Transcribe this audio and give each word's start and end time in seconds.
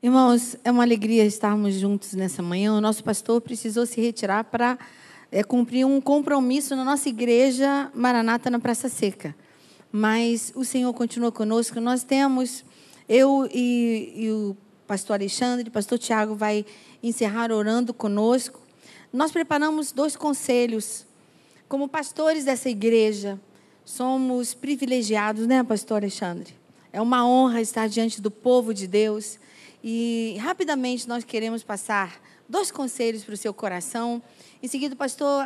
Irmãos, 0.00 0.56
é 0.62 0.70
uma 0.70 0.84
alegria 0.84 1.24
estarmos 1.24 1.74
juntos 1.74 2.12
nessa 2.12 2.40
manhã. 2.40 2.72
O 2.72 2.80
nosso 2.80 3.02
pastor 3.02 3.40
precisou 3.40 3.84
se 3.84 4.00
retirar 4.00 4.44
para 4.44 4.78
é, 5.32 5.42
cumprir 5.42 5.84
um 5.84 6.00
compromisso 6.00 6.76
na 6.76 6.84
nossa 6.84 7.08
igreja 7.08 7.90
Maranata 7.92 8.48
na 8.48 8.60
Praça 8.60 8.88
Seca. 8.88 9.34
Mas 9.90 10.52
o 10.54 10.64
Senhor 10.64 10.94
continua 10.94 11.32
conosco. 11.32 11.80
Nós 11.80 12.04
temos, 12.04 12.64
eu 13.08 13.48
e, 13.52 14.12
e 14.14 14.30
o 14.30 14.56
pastor 14.86 15.14
Alexandre, 15.14 15.68
o 15.68 15.72
pastor 15.72 15.98
Tiago 15.98 16.36
vai 16.36 16.64
encerrar 17.02 17.50
orando 17.50 17.92
conosco. 17.92 18.60
Nós 19.12 19.32
preparamos 19.32 19.90
dois 19.90 20.14
conselhos. 20.14 21.04
Como 21.68 21.88
pastores 21.88 22.44
dessa 22.44 22.70
igreja, 22.70 23.36
somos 23.84 24.54
privilegiados, 24.54 25.48
né, 25.48 25.64
pastor 25.64 25.96
Alexandre? 25.96 26.54
É 26.92 27.00
uma 27.00 27.26
honra 27.26 27.60
estar 27.60 27.88
diante 27.88 28.22
do 28.22 28.30
povo 28.30 28.72
de 28.72 28.86
Deus 28.86 29.40
e 29.82 30.36
rapidamente 30.40 31.08
nós 31.08 31.24
queremos 31.24 31.62
passar 31.62 32.20
dois 32.48 32.70
conselhos 32.70 33.24
para 33.24 33.34
o 33.34 33.36
seu 33.36 33.54
coração. 33.54 34.22
Em 34.62 34.66
seguida, 34.66 34.94
o 34.94 34.98
pastor 34.98 35.44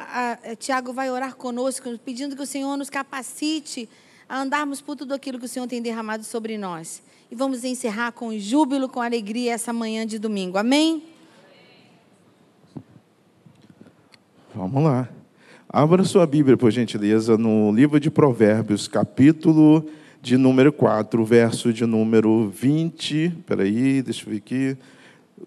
Tiago 0.58 0.92
vai 0.92 1.10
orar 1.10 1.36
conosco, 1.36 1.98
pedindo 1.98 2.34
que 2.34 2.42
o 2.42 2.46
Senhor 2.46 2.76
nos 2.76 2.88
capacite 2.88 3.88
a 4.28 4.40
andarmos 4.40 4.80
por 4.80 4.96
tudo 4.96 5.12
aquilo 5.12 5.38
que 5.38 5.44
o 5.44 5.48
Senhor 5.48 5.66
tem 5.66 5.82
derramado 5.82 6.24
sobre 6.24 6.56
nós. 6.56 7.02
E 7.30 7.34
vamos 7.34 7.64
encerrar 7.64 8.12
com 8.12 8.36
júbilo, 8.38 8.88
com 8.88 9.00
alegria 9.00 9.52
essa 9.52 9.72
manhã 9.72 10.06
de 10.06 10.18
domingo. 10.18 10.56
Amém? 10.56 11.02
Vamos 14.54 14.82
lá. 14.82 15.08
Abra 15.68 16.04
sua 16.04 16.26
Bíblia, 16.26 16.56
por 16.56 16.70
gentileza, 16.70 17.38
no 17.38 17.72
livro 17.72 17.98
de 17.98 18.10
Provérbios, 18.10 18.86
capítulo 18.86 19.88
de 20.22 20.36
número 20.36 20.72
4, 20.72 21.24
verso 21.24 21.72
de 21.72 21.84
número 21.84 22.48
20. 22.48 23.34
Espera 23.40 23.64
aí, 23.64 24.00
deixa 24.00 24.24
eu 24.24 24.30
ver 24.30 24.36
aqui. 24.36 24.78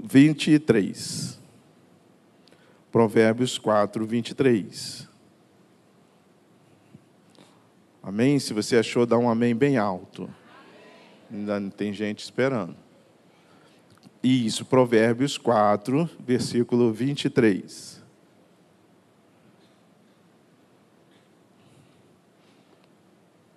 23. 0.03 1.39
Provérbios 2.91 3.57
4, 3.57 4.05
23. 4.05 5.07
Amém? 8.03 8.37
Se 8.37 8.53
você 8.53 8.75
achou, 8.75 9.05
dá 9.05 9.17
um 9.17 9.29
amém 9.29 9.55
bem 9.55 9.77
alto. 9.77 10.29
Ainda 11.31 11.61
tem 11.69 11.93
gente 11.93 12.19
esperando. 12.19 12.75
Isso, 14.21 14.65
Provérbios 14.65 15.37
4, 15.37 16.09
versículo 16.19 16.91
23. 16.91 18.03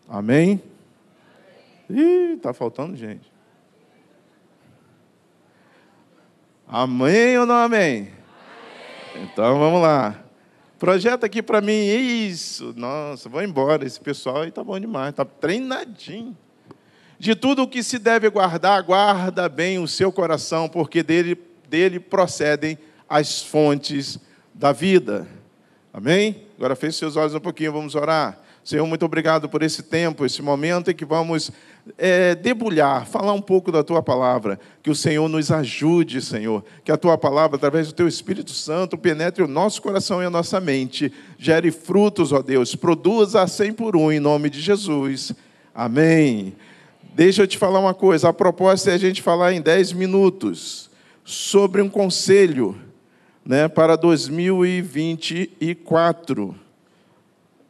Amém? 0.08 0.62
Ih, 1.90 2.34
está 2.34 2.52
faltando 2.52 2.96
gente. 2.96 3.32
Amém 6.66 7.38
ou 7.38 7.46
não 7.46 7.54
amém? 7.54 8.12
amém? 9.14 9.28
Então 9.32 9.58
vamos 9.58 9.80
lá. 9.80 10.22
Projeta 10.78 11.26
aqui 11.26 11.42
para 11.42 11.60
mim, 11.60 11.86
isso. 11.86 12.74
Nossa, 12.76 13.28
vou 13.28 13.42
embora. 13.42 13.84
Esse 13.84 13.98
pessoal 13.98 14.42
aí 14.42 14.50
tá 14.50 14.62
bom 14.62 14.78
demais, 14.78 15.14
tá 15.14 15.24
treinadinho. 15.24 16.36
De 17.18 17.34
tudo 17.34 17.62
o 17.62 17.68
que 17.68 17.82
se 17.82 17.98
deve 17.98 18.30
guardar, 18.30 18.82
guarda 18.82 19.48
bem 19.48 19.78
o 19.78 19.88
seu 19.88 20.12
coração, 20.12 20.68
porque 20.68 21.02
dele, 21.02 21.36
dele 21.68 21.98
procedem 21.98 22.78
as 23.08 23.42
fontes 23.42 24.20
da 24.54 24.70
vida. 24.70 25.26
Amém? 25.92 26.46
Agora 26.56 26.76
feche 26.76 26.98
seus 26.98 27.16
olhos 27.16 27.34
um 27.34 27.40
pouquinho, 27.40 27.72
vamos 27.72 27.96
orar. 27.96 28.38
Senhor, 28.68 28.86
muito 28.86 29.06
obrigado 29.06 29.48
por 29.48 29.62
esse 29.62 29.82
tempo, 29.82 30.26
esse 30.26 30.42
momento 30.42 30.90
em 30.90 30.94
que 30.94 31.06
vamos 31.06 31.50
é, 31.96 32.34
debulhar, 32.34 33.06
falar 33.06 33.32
um 33.32 33.40
pouco 33.40 33.72
da 33.72 33.82
tua 33.82 34.02
palavra. 34.02 34.60
Que 34.82 34.90
o 34.90 34.94
Senhor 34.94 35.26
nos 35.26 35.50
ajude, 35.50 36.20
Senhor. 36.20 36.62
Que 36.84 36.92
a 36.92 36.98
tua 36.98 37.16
palavra, 37.16 37.56
através 37.56 37.86
do 37.86 37.94
teu 37.94 38.06
Espírito 38.06 38.50
Santo, 38.50 38.98
penetre 38.98 39.42
o 39.42 39.48
nosso 39.48 39.80
coração 39.80 40.22
e 40.22 40.26
a 40.26 40.30
nossa 40.30 40.60
mente. 40.60 41.10
Gere 41.38 41.70
frutos, 41.70 42.30
ó 42.30 42.42
Deus. 42.42 42.74
Produza 42.74 43.40
a 43.40 43.46
cem 43.46 43.72
por 43.72 43.96
um, 43.96 44.12
em 44.12 44.20
nome 44.20 44.50
de 44.50 44.60
Jesus. 44.60 45.32
Amém. 45.74 46.54
Deixa 47.14 47.44
eu 47.44 47.46
te 47.46 47.56
falar 47.56 47.80
uma 47.80 47.94
coisa. 47.94 48.28
A 48.28 48.34
proposta 48.34 48.90
é 48.90 48.94
a 48.94 48.98
gente 48.98 49.22
falar 49.22 49.54
em 49.54 49.62
dez 49.62 49.94
minutos 49.94 50.90
sobre 51.24 51.80
um 51.80 51.88
conselho 51.88 52.76
né, 53.46 53.66
para 53.66 53.96
2024. 53.96 56.67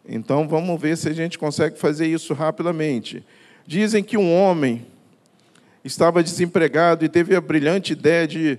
Então 0.09 0.49
vamos 0.49 0.81
ver 0.81 0.97
se 0.97 1.07
a 1.07 1.13
gente 1.13 1.39
consegue 1.39 1.79
fazer 1.79 2.07
isso 2.07 2.33
rapidamente. 2.33 3.23
Dizem 3.67 4.03
que 4.03 4.17
um 4.17 4.35
homem 4.35 4.87
estava 5.85 6.23
desempregado 6.23 7.05
e 7.05 7.09
teve 7.09 7.37
a 7.37 7.41
brilhante 7.41 7.93
ideia 7.93 8.27
de 8.27 8.59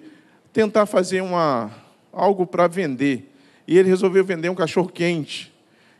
tentar 0.53 0.85
fazer 0.85 1.21
uma, 1.21 1.71
algo 2.13 2.45
para 2.45 2.67
vender. 2.67 3.33
E 3.67 3.77
ele 3.77 3.89
resolveu 3.89 4.23
vender 4.23 4.49
um 4.49 4.55
cachorro 4.55 4.89
quente. 4.89 5.51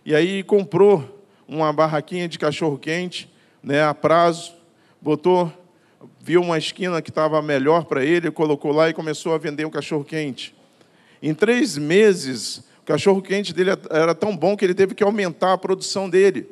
E 0.06 0.14
aí 0.14 0.44
comprou 0.44 1.24
uma 1.48 1.74
barraquinha 1.74 2.28
de 2.28 2.38
cachorro 2.38 2.78
quente, 2.78 3.28
né, 3.64 3.84
a 3.84 3.94
prazo, 3.94 4.54
botou, 5.02 5.52
viu 6.22 6.42
uma 6.42 6.60
esquina 6.60 7.02
que 7.02 7.10
estava 7.10 7.42
melhor 7.42 7.86
para 7.86 8.06
ele, 8.06 8.30
colocou 8.30 8.72
lá 8.72 8.88
e 8.88 8.94
começou 8.94 9.34
a 9.34 9.38
vender 9.40 9.66
o 9.66 9.72
cachorro 9.72 10.04
quente. 10.04 10.56
Em 11.22 11.34
três 11.34 11.76
meses, 11.76 12.64
cachorro 12.90 13.22
quente 13.22 13.54
dele 13.54 13.70
era 13.92 14.16
tão 14.16 14.36
bom 14.36 14.58
que 14.58 14.66
ele 14.66 14.74
teve 14.74 14.96
que 14.96 15.04
aumentar 15.04 15.54
a 15.54 15.58
produção 15.60 16.10
dele. 16.10 16.50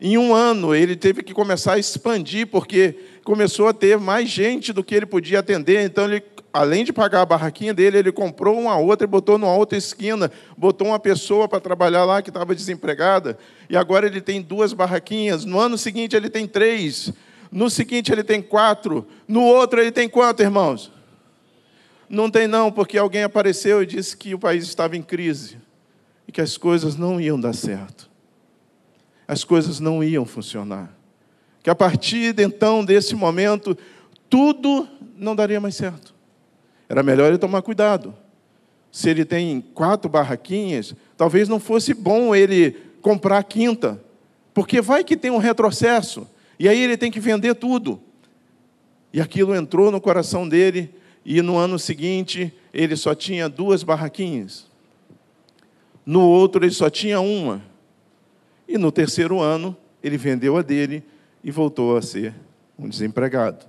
Em 0.00 0.18
um 0.18 0.34
ano, 0.34 0.74
ele 0.74 0.96
teve 0.96 1.22
que 1.22 1.32
começar 1.32 1.74
a 1.74 1.78
expandir, 1.78 2.48
porque 2.48 2.96
começou 3.22 3.68
a 3.68 3.72
ter 3.72 3.98
mais 3.98 4.28
gente 4.28 4.72
do 4.72 4.82
que 4.82 4.96
ele 4.96 5.06
podia 5.06 5.38
atender. 5.38 5.84
Então, 5.84 6.06
ele, 6.06 6.24
além 6.52 6.84
de 6.84 6.92
pagar 6.92 7.22
a 7.22 7.26
barraquinha 7.26 7.72
dele, 7.72 7.98
ele 7.98 8.10
comprou 8.10 8.58
uma 8.58 8.76
outra 8.76 9.06
e 9.06 9.08
botou 9.08 9.38
numa 9.38 9.54
outra 9.54 9.78
esquina, 9.78 10.28
botou 10.58 10.88
uma 10.88 10.98
pessoa 10.98 11.46
para 11.46 11.60
trabalhar 11.60 12.04
lá 12.04 12.20
que 12.20 12.30
estava 12.30 12.52
desempregada. 12.52 13.38
E 13.70 13.76
agora 13.76 14.06
ele 14.06 14.20
tem 14.20 14.42
duas 14.42 14.72
barraquinhas. 14.72 15.44
No 15.44 15.60
ano 15.60 15.78
seguinte, 15.78 16.16
ele 16.16 16.28
tem 16.28 16.48
três. 16.48 17.12
No 17.52 17.70
seguinte, 17.70 18.10
ele 18.10 18.24
tem 18.24 18.42
quatro. 18.42 19.06
No 19.28 19.44
outro, 19.44 19.80
ele 19.80 19.92
tem 19.92 20.08
quanto, 20.08 20.42
irmãos? 20.42 20.95
Não 22.08 22.30
tem 22.30 22.46
não, 22.46 22.70
porque 22.70 22.98
alguém 22.98 23.22
apareceu 23.22 23.82
e 23.82 23.86
disse 23.86 24.16
que 24.16 24.34
o 24.34 24.38
país 24.38 24.64
estava 24.64 24.96
em 24.96 25.02
crise 25.02 25.58
e 26.26 26.32
que 26.32 26.40
as 26.40 26.56
coisas 26.56 26.96
não 26.96 27.20
iam 27.20 27.38
dar 27.38 27.52
certo. 27.52 28.08
As 29.26 29.42
coisas 29.42 29.80
não 29.80 30.02
iam 30.02 30.24
funcionar. 30.24 30.94
Que 31.62 31.70
a 31.70 31.74
partir 31.74 32.32
de 32.32 32.44
então, 32.44 32.84
desse 32.84 33.14
momento, 33.14 33.76
tudo 34.30 34.88
não 35.16 35.34
daria 35.34 35.60
mais 35.60 35.74
certo. 35.74 36.14
Era 36.88 37.02
melhor 37.02 37.28
ele 37.28 37.38
tomar 37.38 37.62
cuidado. 37.62 38.14
Se 38.92 39.10
ele 39.10 39.24
tem 39.24 39.60
quatro 39.60 40.08
barraquinhas, 40.08 40.94
talvez 41.16 41.48
não 41.48 41.58
fosse 41.58 41.92
bom 41.92 42.34
ele 42.34 42.72
comprar 43.02 43.38
a 43.38 43.42
quinta, 43.42 44.00
porque 44.54 44.80
vai 44.80 45.04
que 45.04 45.16
tem 45.16 45.30
um 45.30 45.38
retrocesso, 45.38 46.26
e 46.58 46.68
aí 46.68 46.80
ele 46.80 46.96
tem 46.96 47.10
que 47.10 47.20
vender 47.20 47.54
tudo. 47.54 48.00
E 49.12 49.20
aquilo 49.20 49.54
entrou 49.54 49.90
no 49.90 50.00
coração 50.00 50.48
dele, 50.48 50.94
e 51.28 51.42
no 51.42 51.56
ano 51.56 51.76
seguinte 51.76 52.54
ele 52.72 52.94
só 52.94 53.12
tinha 53.12 53.48
duas 53.48 53.82
barraquinhas. 53.82 54.70
No 56.04 56.20
outro 56.20 56.64
ele 56.64 56.70
só 56.70 56.88
tinha 56.88 57.18
uma. 57.20 57.60
E 58.68 58.78
no 58.78 58.92
terceiro 58.92 59.40
ano 59.40 59.76
ele 60.00 60.16
vendeu 60.16 60.56
a 60.56 60.62
dele 60.62 61.02
e 61.42 61.50
voltou 61.50 61.96
a 61.96 62.02
ser 62.02 62.32
um 62.78 62.88
desempregado. 62.88 63.66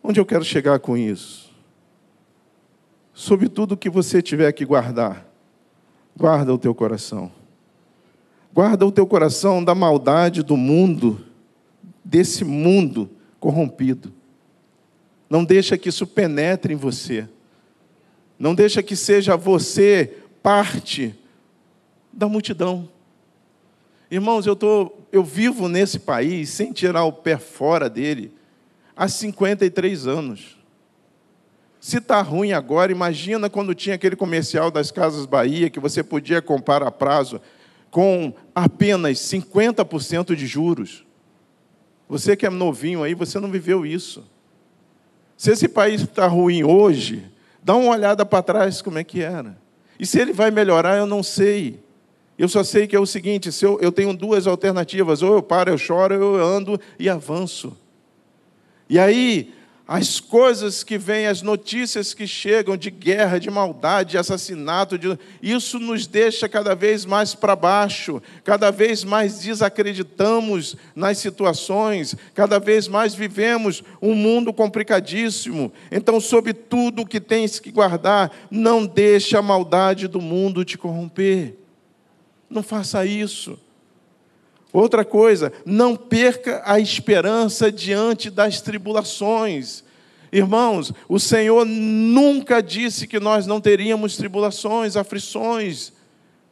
Onde 0.00 0.20
eu 0.20 0.26
quero 0.26 0.44
chegar 0.44 0.78
com 0.78 0.96
isso? 0.96 1.52
Sobre 3.12 3.48
tudo 3.48 3.76
que 3.76 3.90
você 3.90 4.22
tiver 4.22 4.52
que 4.52 4.64
guardar, 4.64 5.26
guarda 6.16 6.54
o 6.54 6.58
teu 6.58 6.72
coração. 6.72 7.32
Guarda 8.52 8.86
o 8.86 8.92
teu 8.92 9.04
coração 9.04 9.64
da 9.64 9.74
maldade 9.74 10.44
do 10.44 10.56
mundo, 10.56 11.26
desse 12.04 12.44
mundo 12.44 13.10
corrompido. 13.40 14.12
Não 15.28 15.44
deixa 15.44 15.76
que 15.78 15.88
isso 15.88 16.06
penetre 16.06 16.72
em 16.72 16.76
você. 16.76 17.28
Não 18.38 18.54
deixa 18.54 18.82
que 18.82 18.96
seja 18.96 19.36
você 19.36 20.18
parte 20.42 21.14
da 22.12 22.28
multidão. 22.28 22.88
Irmãos, 24.10 24.46
eu, 24.46 24.54
tô, 24.54 24.92
eu 25.10 25.24
vivo 25.24 25.68
nesse 25.68 25.98
país 25.98 26.50
sem 26.50 26.72
tirar 26.72 27.04
o 27.04 27.12
pé 27.12 27.36
fora 27.36 27.88
dele 27.88 28.32
há 28.96 29.08
53 29.08 30.06
anos. 30.06 30.58
Se 31.80 31.98
está 31.98 32.22
ruim 32.22 32.52
agora, 32.52 32.92
imagina 32.92 33.50
quando 33.50 33.74
tinha 33.74 33.94
aquele 33.94 34.16
comercial 34.16 34.70
das 34.70 34.90
Casas 34.90 35.26
Bahia 35.26 35.68
que 35.68 35.80
você 35.80 36.02
podia 36.02 36.40
comprar 36.40 36.82
a 36.82 36.90
prazo 36.90 37.40
com 37.90 38.32
apenas 38.54 39.18
50% 39.18 40.34
de 40.34 40.46
juros. 40.46 41.04
Você 42.08 42.36
que 42.36 42.46
é 42.46 42.50
novinho 42.50 43.02
aí, 43.02 43.14
você 43.14 43.38
não 43.38 43.50
viveu 43.50 43.84
isso. 43.84 44.24
Se 45.36 45.50
esse 45.50 45.68
país 45.68 46.02
está 46.02 46.26
ruim 46.26 46.64
hoje, 46.64 47.24
dá 47.62 47.74
uma 47.74 47.90
olhada 47.90 48.24
para 48.24 48.42
trás 48.42 48.80
como 48.80 48.98
é 48.98 49.04
que 49.04 49.22
era. 49.22 49.56
E 49.98 50.06
se 50.06 50.20
ele 50.20 50.32
vai 50.32 50.50
melhorar, 50.50 50.96
eu 50.96 51.06
não 51.06 51.22
sei. 51.22 51.82
Eu 52.38 52.48
só 52.48 52.64
sei 52.64 52.86
que 52.86 52.96
é 52.96 53.00
o 53.00 53.06
seguinte: 53.06 53.52
se 53.52 53.64
eu, 53.64 53.78
eu 53.80 53.92
tenho 53.92 54.14
duas 54.14 54.46
alternativas, 54.46 55.22
ou 55.22 55.34
eu 55.34 55.42
paro, 55.42 55.70
eu 55.70 55.78
choro, 55.78 56.14
ou 56.14 56.38
eu 56.38 56.44
ando 56.44 56.80
e 56.98 57.08
avanço. 57.08 57.76
E 58.88 58.98
aí, 58.98 59.52
as 59.86 60.18
coisas 60.18 60.82
que 60.82 60.96
vêm, 60.96 61.26
as 61.26 61.42
notícias 61.42 62.14
que 62.14 62.26
chegam 62.26 62.74
de 62.74 62.90
guerra, 62.90 63.38
de 63.38 63.50
maldade, 63.50 64.12
de 64.12 64.18
assassinato, 64.18 64.96
de... 64.96 65.18
isso 65.42 65.78
nos 65.78 66.06
deixa 66.06 66.48
cada 66.48 66.74
vez 66.74 67.04
mais 67.04 67.34
para 67.34 67.54
baixo, 67.54 68.22
cada 68.42 68.70
vez 68.70 69.04
mais 69.04 69.40
desacreditamos 69.40 70.74
nas 70.96 71.18
situações, 71.18 72.16
cada 72.34 72.58
vez 72.58 72.88
mais 72.88 73.14
vivemos 73.14 73.82
um 74.00 74.14
mundo 74.14 74.54
complicadíssimo. 74.54 75.70
Então, 75.92 76.18
sobre 76.18 76.54
tudo 76.54 77.02
o 77.02 77.06
que 77.06 77.20
tens 77.20 77.60
que 77.60 77.70
guardar, 77.70 78.34
não 78.50 78.86
deixe 78.86 79.36
a 79.36 79.42
maldade 79.42 80.08
do 80.08 80.20
mundo 80.20 80.64
te 80.64 80.78
corromper. 80.78 81.58
Não 82.48 82.62
faça 82.62 83.04
isso. 83.04 83.58
Outra 84.74 85.04
coisa, 85.04 85.52
não 85.64 85.94
perca 85.94 86.60
a 86.64 86.80
esperança 86.80 87.70
diante 87.70 88.28
das 88.28 88.60
tribulações. 88.60 89.84
Irmãos, 90.32 90.92
o 91.08 91.20
Senhor 91.20 91.64
nunca 91.64 92.60
disse 92.60 93.06
que 93.06 93.20
nós 93.20 93.46
não 93.46 93.60
teríamos 93.60 94.16
tribulações, 94.16 94.96
aflições, 94.96 95.92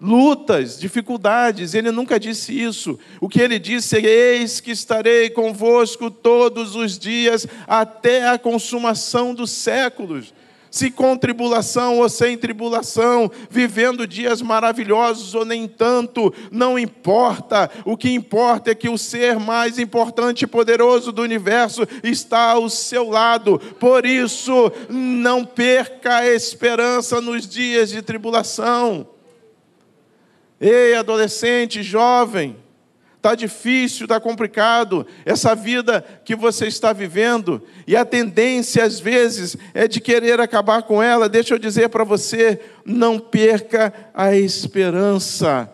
lutas, 0.00 0.78
dificuldades. 0.78 1.74
Ele 1.74 1.90
nunca 1.90 2.20
disse 2.20 2.56
isso. 2.56 2.96
O 3.20 3.28
que 3.28 3.40
ele 3.40 3.58
disse 3.58 3.96
é: 3.96 4.36
Eis 4.36 4.60
que 4.60 4.70
estarei 4.70 5.28
convosco 5.28 6.08
todos 6.08 6.76
os 6.76 6.96
dias 6.96 7.44
até 7.66 8.28
a 8.28 8.38
consumação 8.38 9.34
dos 9.34 9.50
séculos 9.50 10.32
se 10.72 10.90
com 10.90 11.18
tribulação 11.18 11.98
ou 11.98 12.08
sem 12.08 12.36
tribulação, 12.38 13.30
vivendo 13.50 14.06
dias 14.06 14.40
maravilhosos 14.40 15.34
ou 15.34 15.44
nem 15.44 15.68
tanto, 15.68 16.32
não 16.50 16.78
importa. 16.78 17.70
O 17.84 17.94
que 17.94 18.10
importa 18.10 18.70
é 18.70 18.74
que 18.74 18.88
o 18.88 18.96
ser 18.96 19.38
mais 19.38 19.78
importante 19.78 20.42
e 20.42 20.46
poderoso 20.46 21.12
do 21.12 21.20
universo 21.20 21.86
está 22.02 22.52
ao 22.52 22.70
seu 22.70 23.10
lado. 23.10 23.58
Por 23.78 24.06
isso, 24.06 24.72
não 24.88 25.44
perca 25.44 26.16
a 26.16 26.26
esperança 26.26 27.20
nos 27.20 27.46
dias 27.46 27.90
de 27.90 28.00
tribulação. 28.00 29.06
Ei, 30.58 30.94
adolescente, 30.94 31.82
jovem, 31.82 32.56
está 33.22 33.36
difícil, 33.36 34.04
está 34.04 34.18
complicado, 34.18 35.06
essa 35.24 35.54
vida 35.54 36.04
que 36.24 36.34
você 36.34 36.66
está 36.66 36.92
vivendo, 36.92 37.62
e 37.86 37.94
a 37.94 38.04
tendência 38.04 38.82
às 38.82 38.98
vezes 38.98 39.56
é 39.72 39.86
de 39.86 40.00
querer 40.00 40.40
acabar 40.40 40.82
com 40.82 41.00
ela. 41.00 41.28
Deixa 41.28 41.54
eu 41.54 41.58
dizer 41.58 41.88
para 41.88 42.02
você: 42.02 42.60
não 42.84 43.20
perca 43.20 43.94
a 44.12 44.34
esperança. 44.34 45.72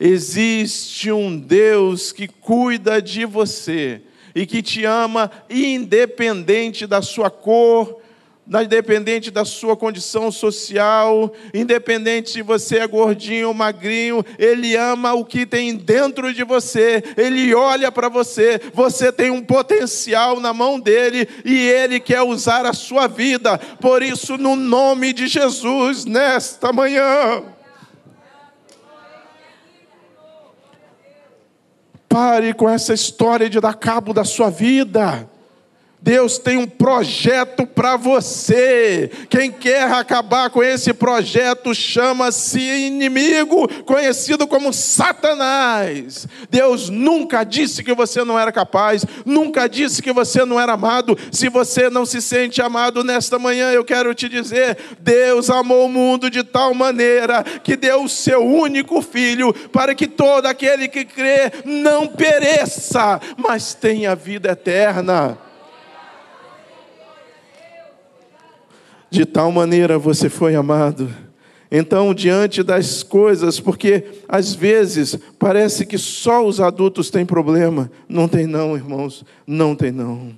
Existe 0.00 1.12
um 1.12 1.38
Deus 1.38 2.10
que 2.10 2.26
cuida 2.26 3.00
de 3.00 3.24
você 3.24 4.02
e 4.34 4.44
que 4.44 4.60
te 4.60 4.84
ama 4.84 5.30
independente 5.48 6.84
da 6.84 7.00
sua 7.00 7.30
cor, 7.30 8.01
independente 8.46 9.30
da 9.30 9.44
sua 9.44 9.76
condição 9.76 10.30
social, 10.32 11.32
independente 11.54 12.30
se 12.30 12.42
você 12.42 12.78
é 12.78 12.86
gordinho 12.86 13.48
ou 13.48 13.54
magrinho, 13.54 14.24
Ele 14.38 14.76
ama 14.76 15.14
o 15.14 15.24
que 15.24 15.46
tem 15.46 15.76
dentro 15.76 16.34
de 16.34 16.42
você, 16.42 17.02
Ele 17.16 17.54
olha 17.54 17.92
para 17.92 18.08
você, 18.08 18.60
você 18.74 19.12
tem 19.12 19.30
um 19.30 19.42
potencial 19.42 20.40
na 20.40 20.52
mão 20.52 20.78
dele 20.78 21.28
e 21.44 21.68
Ele 21.68 22.00
quer 22.00 22.22
usar 22.22 22.66
a 22.66 22.72
sua 22.72 23.06
vida, 23.06 23.56
por 23.80 24.02
isso, 24.02 24.36
no 24.36 24.56
nome 24.56 25.12
de 25.12 25.28
Jesus, 25.28 26.04
nesta 26.04 26.72
manhã. 26.72 27.42
Pare 32.08 32.52
com 32.52 32.68
essa 32.68 32.92
história 32.92 33.48
de 33.48 33.58
dar 33.58 33.74
cabo 33.74 34.12
da 34.12 34.24
sua 34.24 34.50
vida. 34.50 35.31
Deus 36.02 36.36
tem 36.36 36.56
um 36.56 36.66
projeto 36.66 37.64
para 37.64 37.96
você. 37.96 39.08
Quem 39.30 39.52
quer 39.52 39.84
acabar 39.84 40.50
com 40.50 40.60
esse 40.60 40.92
projeto 40.92 41.72
chama-se 41.72 42.58
inimigo, 42.58 43.68
conhecido 43.84 44.48
como 44.48 44.72
Satanás. 44.72 46.26
Deus 46.50 46.90
nunca 46.90 47.44
disse 47.44 47.84
que 47.84 47.94
você 47.94 48.24
não 48.24 48.36
era 48.36 48.50
capaz, 48.50 49.06
nunca 49.24 49.68
disse 49.68 50.02
que 50.02 50.12
você 50.12 50.44
não 50.44 50.58
era 50.58 50.72
amado. 50.72 51.16
Se 51.30 51.48
você 51.48 51.88
não 51.88 52.04
se 52.04 52.20
sente 52.20 52.60
amado 52.60 53.04
nesta 53.04 53.38
manhã, 53.38 53.70
eu 53.70 53.84
quero 53.84 54.12
te 54.12 54.28
dizer: 54.28 54.76
Deus 54.98 55.50
amou 55.50 55.86
o 55.86 55.88
mundo 55.88 56.28
de 56.28 56.42
tal 56.42 56.74
maneira 56.74 57.44
que 57.62 57.76
deu 57.76 58.02
o 58.02 58.08
seu 58.08 58.44
único 58.44 59.00
filho 59.02 59.54
para 59.68 59.94
que 59.94 60.08
todo 60.08 60.46
aquele 60.46 60.88
que 60.88 61.04
crê 61.04 61.52
não 61.64 62.08
pereça, 62.08 63.20
mas 63.36 63.72
tenha 63.72 64.16
vida 64.16 64.50
eterna. 64.50 65.51
De 69.12 69.26
tal 69.26 69.52
maneira 69.52 69.98
você 69.98 70.30
foi 70.30 70.54
amado. 70.54 71.14
Então, 71.70 72.14
diante 72.14 72.62
das 72.62 73.02
coisas, 73.02 73.60
porque 73.60 74.04
às 74.26 74.54
vezes 74.54 75.18
parece 75.38 75.84
que 75.84 75.98
só 75.98 76.46
os 76.46 76.60
adultos 76.60 77.10
têm 77.10 77.26
problema. 77.26 77.90
Não 78.08 78.26
tem, 78.26 78.46
não, 78.46 78.74
irmãos, 78.74 79.22
não 79.46 79.76
tem, 79.76 79.92
não. 79.92 80.34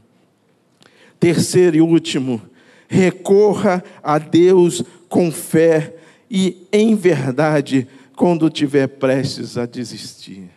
Terceiro 1.21 1.77
e 1.77 1.81
último, 1.81 2.43
recorra 2.89 3.83
a 4.03 4.19
Deus 4.19 4.83
com 5.09 5.31
fé 5.31 5.95
e 6.29 6.67
em 6.73 6.97
verdade 6.97 7.87
quando 8.17 8.51
tiver 8.51 8.89
prestes 8.89 9.57
a 9.57 9.67
desistir. 9.67 10.51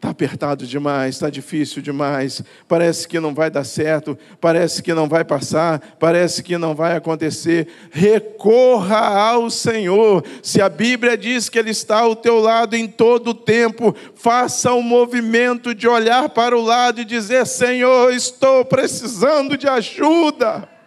Está 0.00 0.08
apertado 0.08 0.66
demais, 0.66 1.16
está 1.16 1.28
difícil 1.28 1.82
demais, 1.82 2.42
parece 2.66 3.06
que 3.06 3.20
não 3.20 3.34
vai 3.34 3.50
dar 3.50 3.64
certo, 3.64 4.18
parece 4.40 4.82
que 4.82 4.94
não 4.94 5.06
vai 5.06 5.26
passar, 5.26 5.78
parece 6.00 6.42
que 6.42 6.56
não 6.56 6.74
vai 6.74 6.96
acontecer. 6.96 7.68
Recorra 7.90 8.96
ao 8.96 9.50
Senhor. 9.50 10.24
Se 10.42 10.62
a 10.62 10.70
Bíblia 10.70 11.18
diz 11.18 11.50
que 11.50 11.58
Ele 11.58 11.68
está 11.68 11.98
ao 11.98 12.16
teu 12.16 12.40
lado 12.40 12.74
em 12.74 12.88
todo 12.88 13.32
o 13.32 13.34
tempo, 13.34 13.94
faça 14.14 14.72
um 14.72 14.80
movimento 14.80 15.74
de 15.74 15.86
olhar 15.86 16.30
para 16.30 16.56
o 16.56 16.62
lado 16.62 17.02
e 17.02 17.04
dizer: 17.04 17.46
Senhor, 17.46 18.10
estou 18.10 18.64
precisando 18.64 19.54
de 19.54 19.68
ajuda. 19.68 20.79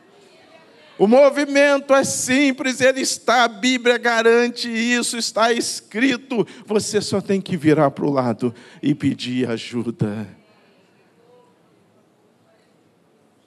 O 0.97 1.07
movimento 1.07 1.93
é 1.93 2.03
simples, 2.03 2.79
ele 2.79 3.01
está, 3.01 3.45
a 3.45 3.47
Bíblia 3.47 3.97
garante 3.97 4.69
isso, 4.69 5.17
está 5.17 5.51
escrito. 5.51 6.45
Você 6.65 7.01
só 7.01 7.19
tem 7.19 7.41
que 7.41 7.57
virar 7.57 7.89
para 7.91 8.05
o 8.05 8.11
lado 8.11 8.53
e 8.81 8.93
pedir 8.93 9.49
ajuda. 9.49 10.27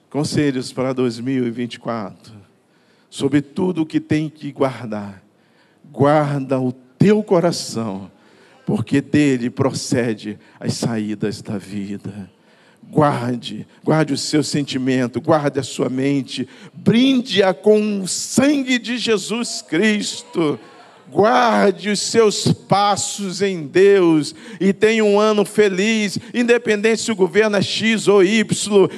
Conselhos 0.09 0.73
para 0.73 0.93
2024. 0.93 2.33
Sobre 3.09 3.41
tudo 3.41 3.83
o 3.83 3.85
que 3.85 4.01
tem 4.01 4.29
que 4.29 4.51
guardar. 4.51 5.23
Guarda 5.89 6.59
o 6.59 6.73
teu 6.73 7.23
coração, 7.23 8.11
porque 8.65 8.99
dele 8.99 9.49
procede 9.49 10.37
as 10.59 10.73
saídas 10.73 11.41
da 11.41 11.57
vida. 11.57 12.29
Guarde, 12.89 13.67
guarde 13.83 14.13
o 14.13 14.17
seu 14.17 14.41
sentimento, 14.41 15.19
guarde 15.19 15.59
a 15.59 15.63
sua 15.63 15.89
mente, 15.89 16.47
brinde-a 16.73 17.53
com 17.53 18.01
o 18.01 18.07
sangue 18.07 18.79
de 18.79 18.97
Jesus 18.97 19.61
Cristo. 19.61 20.57
Guarde 21.09 21.89
os 21.89 22.01
seus 22.01 22.51
passos 22.51 23.41
em 23.41 23.65
Deus 23.65 24.35
e 24.59 24.73
tenha 24.73 25.05
um 25.05 25.17
ano 25.17 25.45
feliz, 25.45 26.19
independente 26.33 27.01
se 27.01 27.11
o 27.11 27.15
governo 27.15 27.55
é 27.55 27.61
X 27.61 28.09
ou 28.09 28.21
Y, 28.21 28.45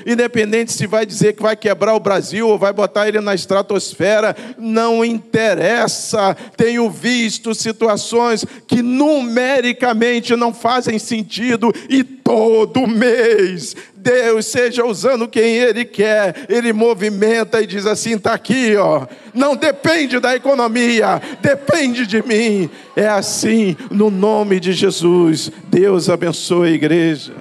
independente 0.08 0.74
se 0.74 0.88
vai 0.88 1.06
dizer 1.06 1.34
que 1.34 1.44
vai 1.44 1.56
quebrar 1.56 1.94
o 1.94 2.00
Brasil 2.00 2.48
ou 2.48 2.58
vai 2.58 2.74
botar 2.74 3.08
ele 3.08 3.22
na 3.22 3.36
estratosfera, 3.36 4.36
não 4.58 5.06
interessa. 5.06 6.36
Tenho 6.58 6.90
visto 6.90 7.54
situações 7.54 8.44
que 8.66 8.82
numericamente 8.82 10.36
não 10.36 10.52
fazem 10.52 10.98
sentido 10.98 11.72
e 11.88 12.04
todo 12.04 12.88
mês 12.88 13.76
Deus 14.02 14.46
seja 14.46 14.86
usando 14.86 15.28
quem 15.28 15.56
Ele 15.56 15.84
quer, 15.84 16.46
Ele 16.48 16.72
movimenta 16.72 17.62
e 17.62 17.68
diz 17.68 17.86
assim: 17.86 18.16
está 18.16 18.34
aqui, 18.34 18.76
ó. 18.78 19.06
Não 19.34 19.56
depende 19.56 20.20
da 20.20 20.36
economia, 20.36 21.22
depende 21.42 22.08
de 22.08 22.24
mim. 22.26 22.70
É 22.96 23.08
assim, 23.08 23.76
no 23.92 24.10
nome 24.10 24.60
de 24.60 24.72
Jesus. 24.72 25.52
Deus 25.66 26.10
abençoe 26.10 26.70
a 26.70 26.72
igreja. 26.72 27.34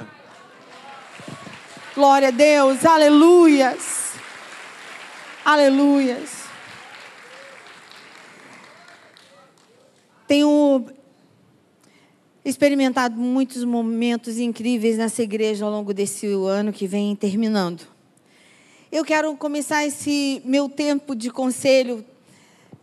Glória 1.94 2.28
a 2.28 2.32
Deus, 2.32 2.84
aleluias, 2.84 4.12
aleluias. 5.44 6.38
Tenho 10.26 10.86
experimentado 12.48 13.20
muitos 13.20 13.62
momentos 13.64 14.38
incríveis 14.38 14.96
nessa 14.96 15.22
igreja 15.22 15.64
ao 15.64 15.70
longo 15.70 15.92
desse 15.92 16.26
ano 16.26 16.72
que 16.72 16.86
vem 16.86 17.14
terminando. 17.14 17.82
Eu 18.90 19.04
quero 19.04 19.36
começar 19.36 19.84
esse 19.84 20.40
meu 20.44 20.68
tempo 20.68 21.14
de 21.14 21.30
conselho 21.30 22.04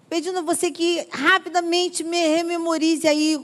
pedindo 0.07 0.39
a 0.39 0.41
você 0.43 0.69
que 0.69 1.07
rapidamente 1.09 2.03
me 2.03 2.27
rememorize 2.27 3.07
aí. 3.07 3.39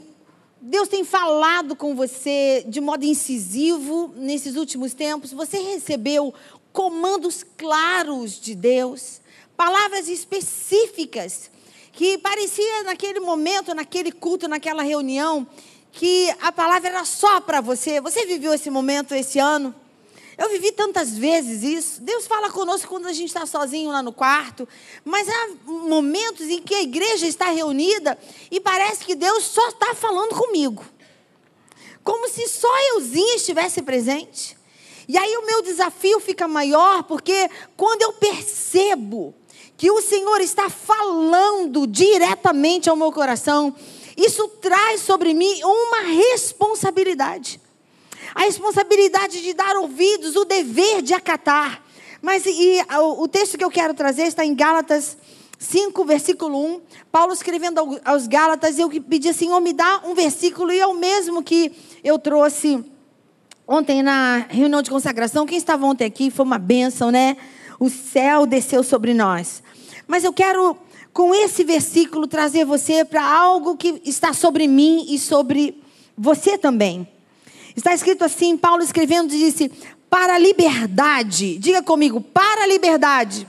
Deus 0.60 0.88
tem 0.88 1.04
falado 1.04 1.74
com 1.74 1.94
você 1.96 2.64
de 2.68 2.80
modo 2.80 3.04
incisivo 3.04 4.14
nesses 4.16 4.54
últimos 4.54 4.94
tempos. 4.94 5.32
Você 5.32 5.58
recebeu 5.58 6.32
comandos 6.72 7.44
claros 7.56 8.40
de 8.40 8.54
Deus, 8.54 9.20
palavras 9.56 10.08
específicas 10.08 11.50
que 11.92 12.16
parecia 12.16 12.84
naquele 12.84 13.20
momento, 13.20 13.74
naquele 13.74 14.10
culto, 14.10 14.48
naquela 14.48 14.82
reunião, 14.82 15.46
que 15.92 16.34
a 16.40 16.50
palavra 16.50 16.88
era 16.88 17.04
só 17.04 17.40
para 17.40 17.60
você. 17.60 18.00
Você 18.00 18.24
viveu 18.24 18.54
esse 18.54 18.70
momento 18.70 19.14
esse 19.14 19.38
ano? 19.38 19.74
Eu 20.38 20.48
vivi 20.48 20.72
tantas 20.72 21.16
vezes 21.16 21.62
isso. 21.62 22.00
Deus 22.00 22.26
fala 22.26 22.50
conosco 22.50 22.88
quando 22.88 23.06
a 23.06 23.12
gente 23.12 23.28
está 23.28 23.44
sozinho 23.44 23.90
lá 23.90 24.02
no 24.02 24.12
quarto, 24.12 24.66
mas 25.04 25.28
há 25.28 25.48
momentos 25.66 26.48
em 26.48 26.60
que 26.60 26.74
a 26.74 26.82
igreja 26.82 27.26
está 27.26 27.50
reunida 27.50 28.18
e 28.50 28.58
parece 28.58 29.04
que 29.04 29.14
Deus 29.14 29.44
só 29.44 29.68
está 29.68 29.94
falando 29.94 30.34
comigo, 30.34 30.82
como 32.02 32.28
se 32.28 32.48
só 32.48 32.74
euzinha 32.94 33.36
estivesse 33.36 33.82
presente. 33.82 34.56
E 35.06 35.18
aí 35.18 35.36
o 35.36 35.46
meu 35.46 35.62
desafio 35.62 36.18
fica 36.20 36.48
maior, 36.48 37.02
porque 37.02 37.50
quando 37.76 38.02
eu 38.02 38.14
percebo 38.14 39.34
que 39.76 39.90
o 39.90 40.00
Senhor 40.00 40.40
está 40.40 40.70
falando 40.70 41.86
diretamente 41.86 42.88
ao 42.88 42.96
meu 42.96 43.12
coração, 43.12 43.74
isso 44.24 44.48
traz 44.60 45.00
sobre 45.00 45.34
mim 45.34 45.60
uma 45.62 46.00
responsabilidade. 46.02 47.60
A 48.34 48.42
responsabilidade 48.42 49.42
de 49.42 49.52
dar 49.52 49.76
ouvidos, 49.76 50.36
o 50.36 50.44
dever 50.44 51.02
de 51.02 51.12
acatar. 51.12 51.82
Mas 52.20 52.46
e, 52.46 52.78
o 53.18 53.26
texto 53.28 53.58
que 53.58 53.64
eu 53.64 53.70
quero 53.70 53.94
trazer 53.94 54.22
está 54.22 54.44
em 54.44 54.54
Gálatas 54.54 55.16
5, 55.58 56.04
versículo 56.04 56.64
1. 56.76 56.80
Paulo 57.10 57.32
escrevendo 57.32 58.00
aos 58.04 58.26
Gálatas, 58.26 58.78
eu 58.78 58.88
pedi 58.88 59.28
assim: 59.28 59.46
Senhor, 59.46 59.60
me 59.60 59.72
dá 59.72 60.02
um 60.04 60.14
versículo, 60.14 60.72
e 60.72 60.78
é 60.78 60.86
o 60.86 60.94
mesmo 60.94 61.42
que 61.42 61.72
eu 62.02 62.18
trouxe 62.18 62.84
ontem 63.66 64.02
na 64.02 64.46
reunião 64.48 64.82
de 64.82 64.90
consagração. 64.90 65.46
Quem 65.46 65.58
estava 65.58 65.86
ontem 65.86 66.04
aqui 66.04 66.30
foi 66.30 66.44
uma 66.44 66.58
bênção, 66.58 67.10
né? 67.10 67.36
O 67.78 67.88
céu 67.88 68.46
desceu 68.46 68.82
sobre 68.82 69.14
nós. 69.14 69.62
Mas 70.06 70.24
eu 70.24 70.32
quero, 70.32 70.76
com 71.12 71.34
esse 71.34 71.62
versículo, 71.62 72.26
trazer 72.26 72.64
você 72.64 73.04
para 73.04 73.22
algo 73.24 73.76
que 73.76 74.00
está 74.04 74.32
sobre 74.32 74.66
mim 74.66 75.06
e 75.08 75.18
sobre 75.18 75.82
você 76.16 76.56
também. 76.56 77.06
Está 77.76 77.94
escrito 77.94 78.24
assim, 78.24 78.56
Paulo 78.56 78.82
escrevendo 78.82 79.30
disse, 79.30 79.70
para 80.08 80.34
a 80.34 80.38
liberdade. 80.38 81.58
Diga 81.58 81.82
comigo, 81.82 82.20
para 82.20 82.64
a 82.64 82.66
liberdade. 82.66 83.46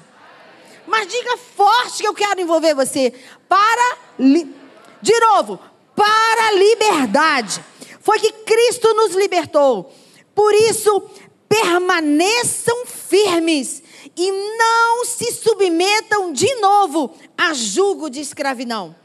Mas 0.88 1.08
diga 1.08 1.38
forte 1.38 2.02
que 2.02 2.08
eu 2.08 2.14
quero 2.14 2.42
envolver 2.42 2.74
você. 2.74 3.14
Para, 3.48 3.98
li... 4.20 4.54
de 5.02 5.20
novo, 5.20 5.60
para 5.96 6.48
a 6.48 6.52
liberdade. 6.54 7.64
Foi 8.00 8.20
que 8.20 8.32
Cristo 8.32 8.94
nos 8.94 9.16
libertou. 9.16 9.94
Por 10.36 10.54
isso, 10.54 11.04
permaneçam 11.48 12.86
firmes 12.86 13.83
e 14.16 14.32
não 14.58 15.06
se 15.06 15.32
submetam 15.32 16.32
de 16.32 16.54
novo 16.56 17.16
a 17.38 17.54
julgo 17.54 18.10
de 18.10 18.20
escravidão. 18.20 18.96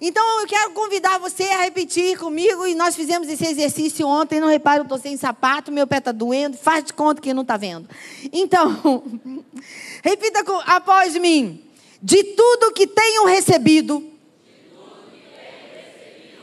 Então 0.00 0.40
eu 0.40 0.46
quero 0.46 0.70
convidar 0.72 1.18
você 1.18 1.44
a 1.44 1.62
repetir 1.62 2.18
comigo, 2.18 2.66
e 2.66 2.74
nós 2.74 2.96
fizemos 2.96 3.28
esse 3.28 3.44
exercício 3.46 4.06
ontem. 4.06 4.40
Não 4.40 4.48
repare, 4.48 4.78
eu 4.80 4.84
estou 4.84 4.98
sem 4.98 5.16
sapato, 5.16 5.70
meu 5.70 5.86
pé 5.86 5.98
está 5.98 6.10
doendo, 6.10 6.56
faz 6.56 6.84
de 6.84 6.92
conta 6.94 7.20
que 7.20 7.34
não 7.34 7.42
está 7.42 7.58
vendo. 7.58 7.88
Então, 8.32 9.04
repita 10.02 10.42
com, 10.42 10.58
após 10.64 11.14
mim: 11.16 11.62
de 12.02 12.22
tudo 12.24 12.72
que 12.72 12.86
tenho 12.86 13.26
recebido, 13.26 14.10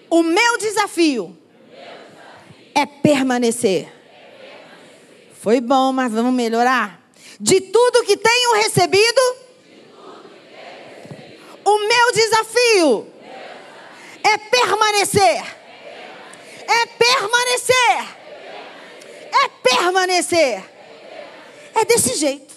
o 0.10 0.22
meu 0.22 0.58
desafio, 0.60 1.36
é 2.76 2.86
permanecer. 2.86 3.92
Foi 5.34 5.60
bom, 5.60 5.92
mas 5.92 6.12
vamos 6.12 6.34
melhorar. 6.34 7.07
De 7.40 7.62
tudo 7.62 8.04
que 8.04 8.18
tenho 8.18 8.54
recebido, 8.56 9.22
o 11.64 11.80
meu 11.80 12.12
desafio 12.14 13.08
é 14.24 14.38
permanecer. 14.38 15.58
É 16.68 16.86
permanecer. 16.86 18.18
É 19.32 19.48
permanecer. 19.62 20.64
É 21.76 21.86
desse 21.86 22.16
jeito. 22.16 22.56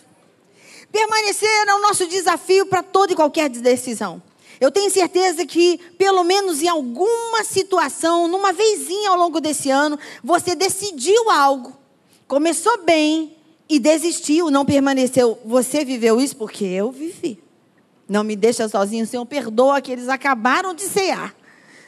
Permanecer 0.91 1.69
é 1.69 1.75
o 1.75 1.81
nosso 1.81 2.07
desafio 2.07 2.67
para 2.67 2.83
toda 2.83 3.13
e 3.13 3.17
qualquer 3.17 3.49
decisão. 3.49 4.23
Eu 4.61 4.71
tenho 4.71 4.91
certeza 4.91 5.47
que, 5.47 5.79
pelo 5.97 6.25
menos 6.25 6.63
em 6.63 6.69
alguma 6.69 7.45
situação, 7.45 8.29
numa 8.29 8.53
vezinha 8.53 9.11
ao 9.11 9.17
longo 9.17 9.41
desse 9.41 9.71
ano, 9.71 9.99
você 10.23 10.55
decidiu 10.55 11.31
algo, 11.31 11.77
começou 12.27 12.83
bem 12.83 13.40
e 13.71 13.79
desistiu, 13.79 14.51
não 14.51 14.65
permaneceu. 14.65 15.39
Você 15.47 15.85
viveu 15.85 16.21
isso 16.21 16.37
porque 16.37 16.65
eu 16.65 16.91
vivi. 16.91 17.43
Não 18.09 18.25
me 18.25 18.35
deixa 18.35 18.69
sozinho, 18.69 19.07
Senhor, 19.07 19.25
perdoa 19.25 19.81
que 19.81 19.93
eles 19.93 20.09
acabaram 20.09 20.75
de 20.75 20.83
cear 20.83 21.35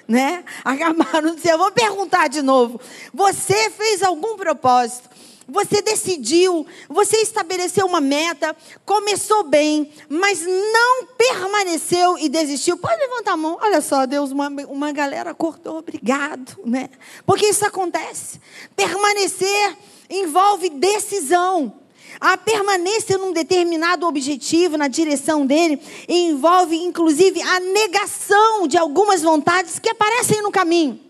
né? 0.06 0.44
Acabaram 0.64 1.34
de. 1.34 1.48
Eu 1.48 1.58
vou 1.58 1.72
perguntar 1.72 2.28
de 2.28 2.42
novo. 2.42 2.80
Você 3.14 3.70
fez 3.70 4.02
algum 4.02 4.36
propósito? 4.36 5.08
Você 5.48 5.82
decidiu, 5.82 6.64
você 6.88 7.16
estabeleceu 7.16 7.84
uma 7.84 8.00
meta, 8.00 8.56
começou 8.86 9.42
bem, 9.42 9.92
mas 10.08 10.40
não 10.46 11.06
permaneceu 11.18 12.16
e 12.16 12.28
desistiu. 12.28 12.78
Pode 12.78 12.98
levantar 13.00 13.32
a 13.32 13.36
mão. 13.36 13.58
Olha 13.60 13.80
só, 13.80 14.06
Deus, 14.06 14.30
uma, 14.30 14.48
uma 14.48 14.92
galera 14.92 15.34
cortou, 15.34 15.78
obrigado, 15.78 16.58
né? 16.64 16.88
Porque 17.26 17.46
isso 17.46 17.66
acontece. 17.66 18.40
Permanecer 18.76 19.76
envolve 20.12 20.68
decisão. 20.68 21.72
A 22.20 22.36
permanência 22.36 23.16
num 23.16 23.32
determinado 23.32 24.06
objetivo, 24.06 24.76
na 24.76 24.86
direção 24.86 25.46
dele, 25.46 25.80
envolve 26.08 26.76
inclusive 26.76 27.40
a 27.40 27.58
negação 27.58 28.68
de 28.68 28.76
algumas 28.76 29.22
vontades 29.22 29.78
que 29.78 29.88
aparecem 29.88 30.42
no 30.42 30.50
caminho. 30.50 31.00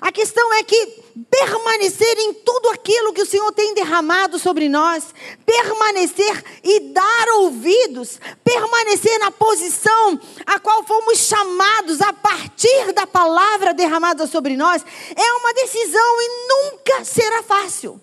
A 0.00 0.12
questão 0.12 0.54
é 0.54 0.62
que 0.62 1.00
permanecer 1.30 2.18
em 2.18 2.34
tudo 2.34 2.68
aquilo 2.70 3.12
que 3.12 3.22
o 3.22 3.26
Senhor 3.26 3.50
tem 3.52 3.74
derramado 3.74 4.38
sobre 4.38 4.68
nós, 4.68 5.14
permanecer 5.44 6.44
e 6.62 6.80
dar 6.92 7.28
ouvidos, 7.38 8.20
permanecer 8.44 9.18
na 9.18 9.30
posição 9.30 10.20
a 10.46 10.58
qual 10.58 10.84
fomos 10.84 11.18
chamados 11.18 12.00
a 12.00 12.12
partir 12.12 12.92
da 12.92 13.06
palavra 13.06 13.74
derramada 13.74 14.26
sobre 14.26 14.56
nós, 14.56 14.84
é 15.16 15.32
uma 15.34 15.52
decisão 15.54 16.20
e 16.20 16.48
nunca 16.48 17.04
será 17.04 17.42
fácil. 17.42 18.00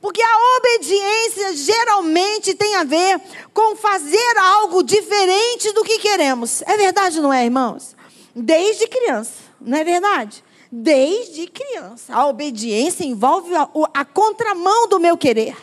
Porque 0.00 0.22
a 0.22 0.56
obediência 0.58 1.56
geralmente 1.56 2.54
tem 2.54 2.76
a 2.76 2.84
ver 2.84 3.20
com 3.52 3.74
fazer 3.76 4.38
algo 4.38 4.82
diferente 4.82 5.72
do 5.72 5.82
que 5.82 5.98
queremos. 5.98 6.62
É 6.62 6.76
verdade, 6.76 7.20
não 7.20 7.32
é, 7.32 7.44
irmãos? 7.44 7.96
Desde 8.34 8.86
criança, 8.86 9.32
não 9.60 9.78
é 9.78 9.82
verdade? 9.82 10.44
Desde 10.70 11.46
criança. 11.46 12.14
A 12.14 12.26
obediência 12.26 13.04
envolve 13.04 13.54
a, 13.54 13.68
a 13.94 14.04
contramão 14.04 14.88
do 14.88 14.98
meu 14.98 15.16
querer. 15.16 15.56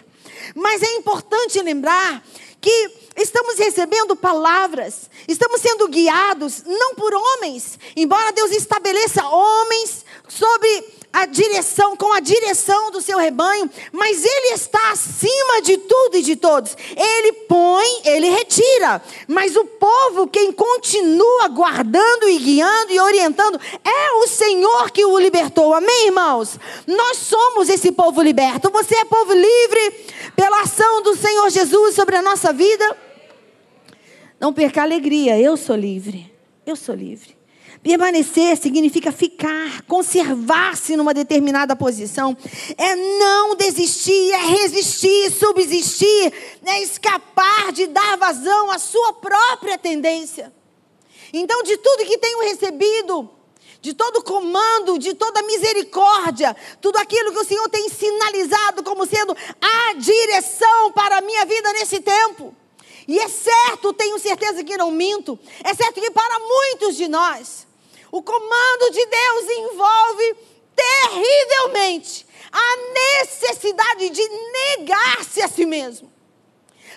Mas 0.55 0.81
é 0.81 0.95
importante 0.95 1.61
lembrar 1.61 2.23
que 2.59 2.91
estamos 3.17 3.57
recebendo 3.57 4.15
palavras, 4.15 5.09
estamos 5.27 5.59
sendo 5.59 5.87
guiados 5.89 6.63
não 6.65 6.95
por 6.95 7.13
homens, 7.13 7.77
embora 7.95 8.31
Deus 8.31 8.51
estabeleça 8.51 9.27
homens 9.27 10.05
sobre 10.29 10.85
a 11.13 11.27
direção, 11.27 11.95
com 11.95 12.11
a 12.11 12.19
direção 12.19 12.89
do 12.89 12.99
seu 12.99 13.19
rebanho, 13.19 13.69
mas 13.91 14.25
ele 14.25 14.55
está 14.55 14.91
acima 14.91 15.61
de 15.61 15.77
tudo 15.77 16.17
e 16.17 16.23
de 16.23 16.35
todos. 16.35 16.75
Ele 16.97 17.33
põe, 17.47 18.01
ele 18.03 18.29
retira, 18.29 18.99
mas 19.27 19.55
o 19.55 19.63
povo, 19.63 20.25
quem 20.25 20.51
continua 20.51 21.47
guardando 21.49 22.27
e 22.27 22.39
guiando 22.39 22.91
e 22.91 22.99
orientando, 22.99 23.61
é 23.83 24.11
o 24.13 24.27
Senhor 24.27 24.89
que 24.89 25.05
o 25.05 25.19
libertou. 25.19 25.75
Amém, 25.75 26.07
irmãos? 26.07 26.59
Nós 26.87 27.17
somos 27.17 27.69
esse 27.69 27.91
povo 27.91 28.19
liberto. 28.23 28.71
Você 28.71 28.95
é 28.95 29.05
povo 29.05 29.33
livre 29.33 29.91
pela 30.35 30.61
ação 30.61 31.03
do 31.03 31.15
Senhor 31.15 31.47
Jesus 31.51 31.93
sobre 31.93 32.15
a 32.15 32.23
nossa 32.23 32.51
vida. 32.51 32.97
Não 34.39 34.51
perca 34.51 34.81
a 34.81 34.83
alegria, 34.83 35.39
eu 35.39 35.55
sou 35.55 35.75
livre. 35.75 36.33
Eu 36.65 36.75
sou 36.75 36.95
livre. 36.95 37.42
Permanecer 37.83 38.55
significa 38.55 39.11
ficar, 39.11 39.81
conservar-se 39.81 40.95
numa 40.95 41.13
determinada 41.13 41.75
posição. 41.75 42.35
É 42.77 42.95
não 42.95 43.55
desistir, 43.57 44.31
é 44.31 44.37
resistir, 44.37 45.29
subsistir, 45.31 46.33
é 46.65 46.81
escapar 46.81 47.73
de 47.73 47.87
dar 47.87 48.15
vazão 48.15 48.71
à 48.71 48.79
sua 48.79 49.11
própria 49.13 49.77
tendência. 49.77 50.53
Então, 51.33 51.61
de 51.63 51.75
tudo 51.75 52.05
que 52.05 52.17
tenho 52.17 52.39
recebido, 52.43 53.29
de 53.81 53.93
todo 53.93 54.23
comando, 54.23 54.97
de 54.97 55.13
toda 55.13 55.43
misericórdia, 55.43 56.55
tudo 56.79 56.95
aquilo 56.95 57.33
que 57.33 57.39
o 57.39 57.45
Senhor 57.45 57.67
tem 57.67 57.89
sinalizado 57.89 58.81
como 58.81 59.05
sendo 59.05 59.35
a 59.59 59.93
direção 59.95 60.93
para 60.93 61.17
a 61.17 61.21
minha 61.21 61.43
vida 61.45 61.73
nesse 61.73 61.99
tempo. 61.99 62.55
E 63.05 63.19
é 63.19 63.27
certo, 63.27 63.91
tenho 63.91 64.17
certeza 64.19 64.63
que 64.63 64.77
não 64.77 64.89
minto, 64.89 65.37
é 65.65 65.73
certo 65.73 65.99
que 65.99 66.11
para 66.11 66.39
muitos 66.39 66.95
de 66.95 67.09
nós, 67.09 67.67
o 68.13 68.21
comando 68.21 68.91
de 68.91 69.03
Deus 69.07 69.49
envolve 69.49 70.35
terrivelmente 70.75 72.27
a 72.51 73.21
necessidade 73.21 74.11
de 74.11 74.29
negar-se 74.29 75.41
a 75.41 75.47
si 75.47 75.65
mesmo. 75.65 76.13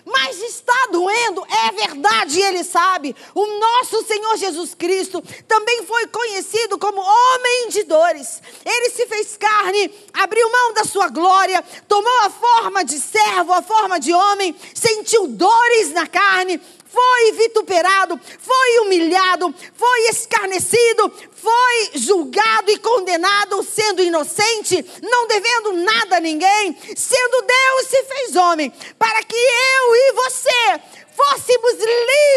Mas 0.05 0.37
está 0.43 0.89
doendo, 0.93 1.43
é 1.47 1.73
verdade, 1.73 2.39
ele 2.39 2.63
sabe. 2.63 3.17
O 3.35 3.47
nosso 3.47 4.05
Senhor 4.05 4.37
Jesus 4.37 4.75
Cristo 4.75 5.23
também 5.49 5.85
foi 5.87 6.07
conhecido 6.07 6.79
como 6.79 7.01
homem 7.01 7.71
de 7.71 7.83
dores. 7.85 8.43
Ele 8.63 8.91
se 8.91 9.07
fez 9.07 9.39
carne, 9.39 9.91
abriu 10.13 10.53
mão 10.53 10.75
da 10.75 10.85
sua 10.85 11.09
glória, 11.09 11.65
tomou 11.89 12.19
a 12.25 12.31
forma 12.31 12.85
de 12.85 13.01
servo, 13.01 13.55
a 13.55 13.63
forma 13.63 13.99
de 13.99 14.13
homem, 14.13 14.55
sentiu 14.75 15.27
dores 15.29 15.93
na 15.93 16.07
carne, 16.07 16.61
foi 16.87 17.33
vituperado, 17.33 18.19
foi 18.39 18.79
humilhado, 18.81 19.55
foi 19.75 20.09
escarnecido, 20.09 21.13
foi 21.33 21.91
julgado 21.95 22.71
e 22.71 22.79
condenado, 22.79 23.63
sendo 23.63 24.03
inocente, 24.03 24.85
não 25.03 25.27
devendo 25.27 25.73
nada 25.73 26.17
a 26.17 26.21
ninguém, 26.21 26.77
sendo 26.97 27.43
Deus 27.43 27.89
se 27.89 28.03
fez 28.05 28.37
homem, 28.37 28.73
para 28.99 29.23
que 29.23 29.37
eu 29.37 29.95
e 29.95 30.13
você 30.13 30.81
fôssemos 31.17 31.75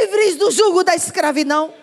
livres 0.02 0.36
do 0.38 0.52
jugo 0.52 0.84
da 0.84 0.96
escravidão. 0.96 1.74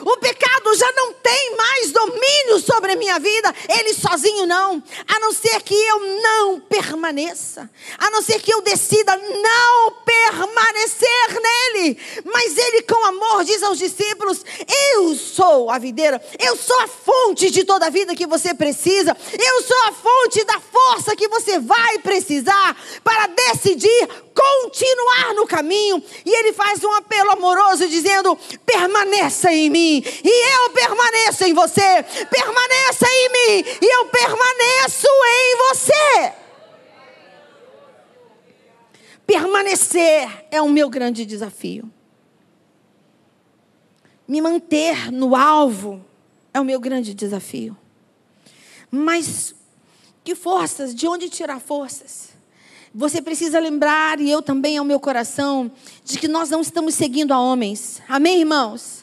O 0.00 0.16
pecado 0.18 0.74
já 0.76 0.90
não 0.92 1.12
tem 1.14 1.56
mais 1.56 1.92
domínio 1.92 2.60
sobre 2.60 2.92
a 2.92 2.96
minha 2.96 3.18
vida, 3.18 3.54
ele 3.68 3.94
sozinho 3.94 4.46
não. 4.46 4.82
A 5.06 5.20
não 5.20 5.32
ser 5.32 5.62
que 5.62 5.74
eu 5.74 6.00
não 6.22 6.60
permaneça, 6.60 7.68
a 7.98 8.10
não 8.10 8.22
ser 8.22 8.40
que 8.40 8.52
eu 8.52 8.60
decida 8.62 9.16
não 9.16 9.92
permanecer 10.04 11.40
nele. 11.42 11.98
Mas 12.24 12.56
ele, 12.56 12.82
com 12.82 13.04
amor, 13.04 13.44
diz 13.44 13.62
aos 13.62 13.78
discípulos: 13.78 14.44
Eu 14.94 15.14
sou 15.14 15.70
a 15.70 15.78
videira, 15.78 16.22
eu 16.38 16.56
sou 16.56 16.78
a 16.80 16.88
fonte 16.88 17.50
de 17.50 17.64
toda 17.64 17.86
a 17.86 17.90
vida 17.90 18.14
que 18.14 18.26
você 18.26 18.54
precisa, 18.54 19.16
eu 19.38 19.62
sou 19.62 19.82
a 19.88 19.92
fonte 19.92 20.44
da 20.44 20.60
força 20.60 21.16
que 21.16 21.28
você 21.28 21.58
vai 21.58 21.98
precisar 21.98 22.76
para 23.02 23.26
decidir 23.28 24.08
continuar 24.34 25.34
no 25.34 25.46
caminho. 25.46 26.02
E 26.24 26.30
ele 26.30 26.52
faz 26.52 26.82
um 26.82 26.92
apelo 26.92 27.30
amoroso 27.30 27.88
dizendo: 27.88 28.36
permaneça 28.64 29.52
em 29.52 29.70
mim 29.70 30.02
e 30.24 30.54
eu 30.54 30.70
permaneço 30.70 31.44
em 31.44 31.54
você. 31.54 32.02
Permaneça 32.30 33.06
em 33.08 33.28
mim 33.28 33.64
e 33.80 33.94
eu 33.94 34.06
permaneço 34.06 35.06
em 35.06 35.56
você. 35.56 36.32
Permanecer 39.26 40.46
é 40.50 40.60
o 40.60 40.68
meu 40.68 40.90
grande 40.90 41.24
desafio. 41.24 41.90
Me 44.26 44.40
manter 44.40 45.10
no 45.12 45.34
alvo 45.36 46.04
é 46.54 46.60
o 46.60 46.64
meu 46.64 46.80
grande 46.80 47.14
desafio. 47.14 47.76
Mas 48.90 49.54
que 50.22 50.34
forças? 50.34 50.94
De 50.94 51.06
onde 51.08 51.28
tirar 51.28 51.60
forças? 51.60 52.31
Você 52.94 53.22
precisa 53.22 53.58
lembrar, 53.58 54.20
e 54.20 54.30
eu 54.30 54.42
também 54.42 54.76
ao 54.76 54.84
meu 54.84 55.00
coração, 55.00 55.70
de 56.04 56.18
que 56.18 56.28
nós 56.28 56.50
não 56.50 56.60
estamos 56.60 56.94
seguindo 56.94 57.32
a 57.32 57.40
homens. 57.40 58.02
Amém, 58.08 58.40
irmãos? 58.40 59.02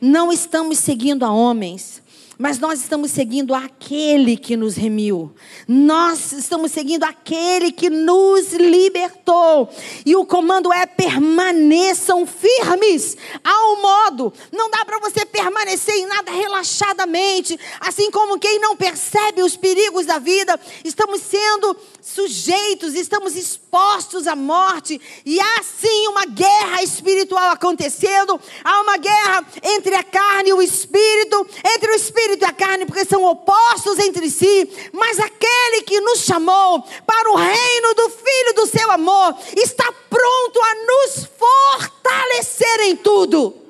Não 0.00 0.32
estamos 0.32 0.78
seguindo 0.78 1.24
a 1.24 1.30
homens 1.30 2.02
mas 2.38 2.60
nós 2.60 2.80
estamos 2.80 3.10
seguindo 3.10 3.52
aquele 3.52 4.36
que 4.36 4.56
nos 4.56 4.76
remiu. 4.76 5.34
Nós 5.66 6.30
estamos 6.30 6.70
seguindo 6.70 7.02
aquele 7.02 7.72
que 7.72 7.90
nos 7.90 8.52
libertou. 8.52 9.68
E 10.06 10.14
o 10.14 10.24
comando 10.24 10.72
é 10.72 10.86
permaneçam 10.86 12.24
firmes 12.24 13.16
ao 13.42 13.82
modo. 13.82 14.32
Não 14.52 14.70
dá 14.70 14.84
para 14.84 15.00
você 15.00 15.26
permanecer 15.26 15.96
em 15.96 16.06
nada 16.06 16.30
relaxadamente, 16.30 17.58
assim 17.80 18.08
como 18.12 18.38
quem 18.38 18.60
não 18.60 18.76
percebe 18.76 19.42
os 19.42 19.56
perigos 19.56 20.06
da 20.06 20.20
vida. 20.20 20.58
Estamos 20.84 21.20
sendo 21.20 21.76
sujeitos, 22.00 22.94
estamos 22.94 23.34
expostos 23.34 24.28
à 24.28 24.36
morte. 24.36 25.00
E 25.26 25.40
há 25.40 25.62
sim 25.64 26.06
uma 26.06 26.24
guerra 26.24 26.84
espiritual 26.84 27.50
acontecendo. 27.50 28.40
Há 28.62 28.80
uma 28.82 28.96
guerra 28.96 29.44
entre 29.60 29.96
a 29.96 30.04
carne 30.04 30.50
e 30.50 30.52
o 30.52 30.62
espírito, 30.62 31.44
entre 31.64 31.90
o 31.90 31.94
espírito 31.96 32.27
espírito 32.28 32.42
e 32.42 32.44
a 32.44 32.52
carne, 32.52 32.84
porque 32.84 33.04
são 33.04 33.24
opostos 33.24 33.98
entre 33.98 34.28
si, 34.28 34.68
mas 34.92 35.18
aquele 35.18 35.82
que 35.82 36.00
nos 36.00 36.20
chamou 36.20 36.84
para 37.06 37.30
o 37.30 37.36
reino 37.36 37.94
do 37.94 38.10
Filho 38.10 38.54
do 38.54 38.66
seu 38.66 38.90
amor 38.90 39.34
está 39.56 39.90
pronto 40.10 40.60
a 40.60 40.74
nos 40.74 41.28
fortalecer 41.38 42.80
em 42.80 42.96
tudo 42.96 43.67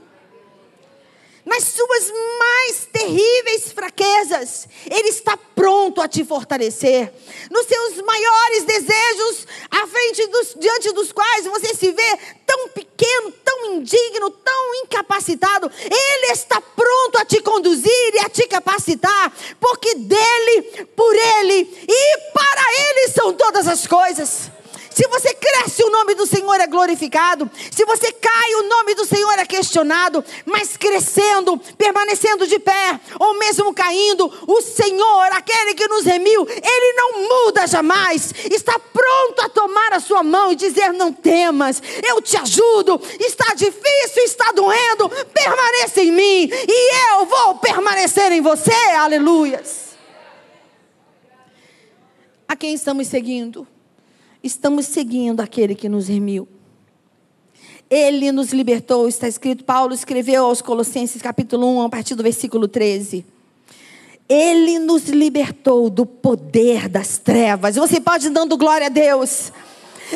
nas 1.48 1.64
suas 1.64 2.12
mais 2.38 2.88
terríveis 2.92 3.72
fraquezas, 3.72 4.68
Ele 4.88 5.08
está 5.08 5.37
pronto 5.37 6.00
a 6.00 6.06
te 6.06 6.22
fortalecer. 6.24 7.11
Nos 7.50 7.66
seus 7.66 8.02
maiores 8.02 8.64
desejos, 8.64 9.46
à 9.70 9.87
frente 9.87 10.26
dos, 10.26 10.54
diante 10.61 10.92
dos 10.92 11.11
quais 11.11 11.46
você 11.46 11.74
se 11.74 11.90
vê 11.90 12.18
tão 12.46 12.68
pequeno, 12.68 13.32
tão 13.44 13.72
indigno, 13.72 14.30
tão 14.30 14.74
incapacitado, 14.84 15.70
Ele 15.80 16.32
está 16.32 16.61
pronto 16.61 17.18
a 17.18 17.24
te 17.24 17.40
conduzir 17.40 18.14
e 18.14 18.18
a 18.18 18.28
te 18.28 18.46
capacitar, 18.46 19.32
porque 19.58 19.94
dele, 19.94 20.87
por 20.94 21.16
Ele 21.16 21.66
e 21.88 22.18
para 22.32 22.62
Ele 22.90 23.08
são 23.08 23.32
todas 23.32 23.66
as 23.66 23.87
coisas. 23.87 24.58
Se 24.98 25.06
você 25.06 25.32
cresce, 25.32 25.84
o 25.84 25.90
nome 25.90 26.16
do 26.16 26.26
Senhor 26.26 26.61
é 26.61 26.66
glorificado. 26.66 27.48
Se 27.70 27.84
você 27.84 28.11
cai, 28.11 28.54
o 28.56 28.68
nome 28.68 28.96
do 28.96 29.04
Senhor 29.04 29.38
é 29.38 29.46
questionado. 29.46 30.24
Mas 30.44 30.76
crescendo, 30.76 31.56
permanecendo 31.78 32.48
de 32.48 32.58
pé, 32.58 32.98
ou 33.16 33.38
mesmo 33.38 33.72
caindo, 33.72 34.26
o 34.44 34.61
Senhor, 34.61 35.26
aquele 35.30 35.74
que 35.74 35.87
nos 35.87 36.04
remiu, 36.04 36.44
ele 36.48 36.92
não 36.94 37.28
muda 37.28 37.64
jamais. 37.68 38.34
Está 38.50 38.76
pronto 38.76 39.40
a 39.40 39.48
tomar 39.48 39.92
a 39.92 40.00
sua 40.00 40.24
mão 40.24 40.50
e 40.50 40.56
dizer: 40.56 40.92
Não 40.92 41.12
temas, 41.12 41.80
eu 42.02 42.20
te 42.20 42.37
ajudo. 42.37 43.00
Está 43.20 43.54
difícil, 43.54 44.24
está 44.24 44.50
doendo, 44.50 45.08
permaneça 45.32 46.00
em 46.00 46.11
mim 46.11 46.50
e 46.50 47.12
eu 47.12 47.24
vou 47.24 47.54
permanecer 47.58 48.32
em 48.32 48.40
você. 48.40 48.74
Aleluias. 48.96 49.96
A 52.48 52.56
quem 52.56 52.74
estamos 52.74 53.06
seguindo? 53.06 53.64
Estamos 54.42 54.87
seguindo 54.87 55.40
aquele 55.40 55.74
que 55.74 55.88
nos 55.88 56.09
remiu. 56.09 56.46
Ele 57.90 58.31
nos 58.31 58.53
libertou, 58.53 59.09
está 59.09 59.27
escrito, 59.27 59.64
Paulo 59.64 59.94
escreveu 59.94 60.44
aos 60.44 60.61
Colossenses 60.61 61.22
capítulo 61.22 61.66
1, 61.79 61.83
a 61.83 61.88
partir 61.88 62.14
do 62.14 62.22
versículo 62.22 62.68
13. 62.68 63.24
Ele 64.29 64.79
nos 64.79 65.05
libertou 65.05 65.88
do 65.88 66.05
poder 66.05 66.87
das 66.87 67.16
trevas. 67.16 67.77
Você 67.77 67.98
pode 67.98 68.29
dando 68.29 68.59
glória 68.59 68.88
a 68.88 68.90
Deus. 68.90 69.51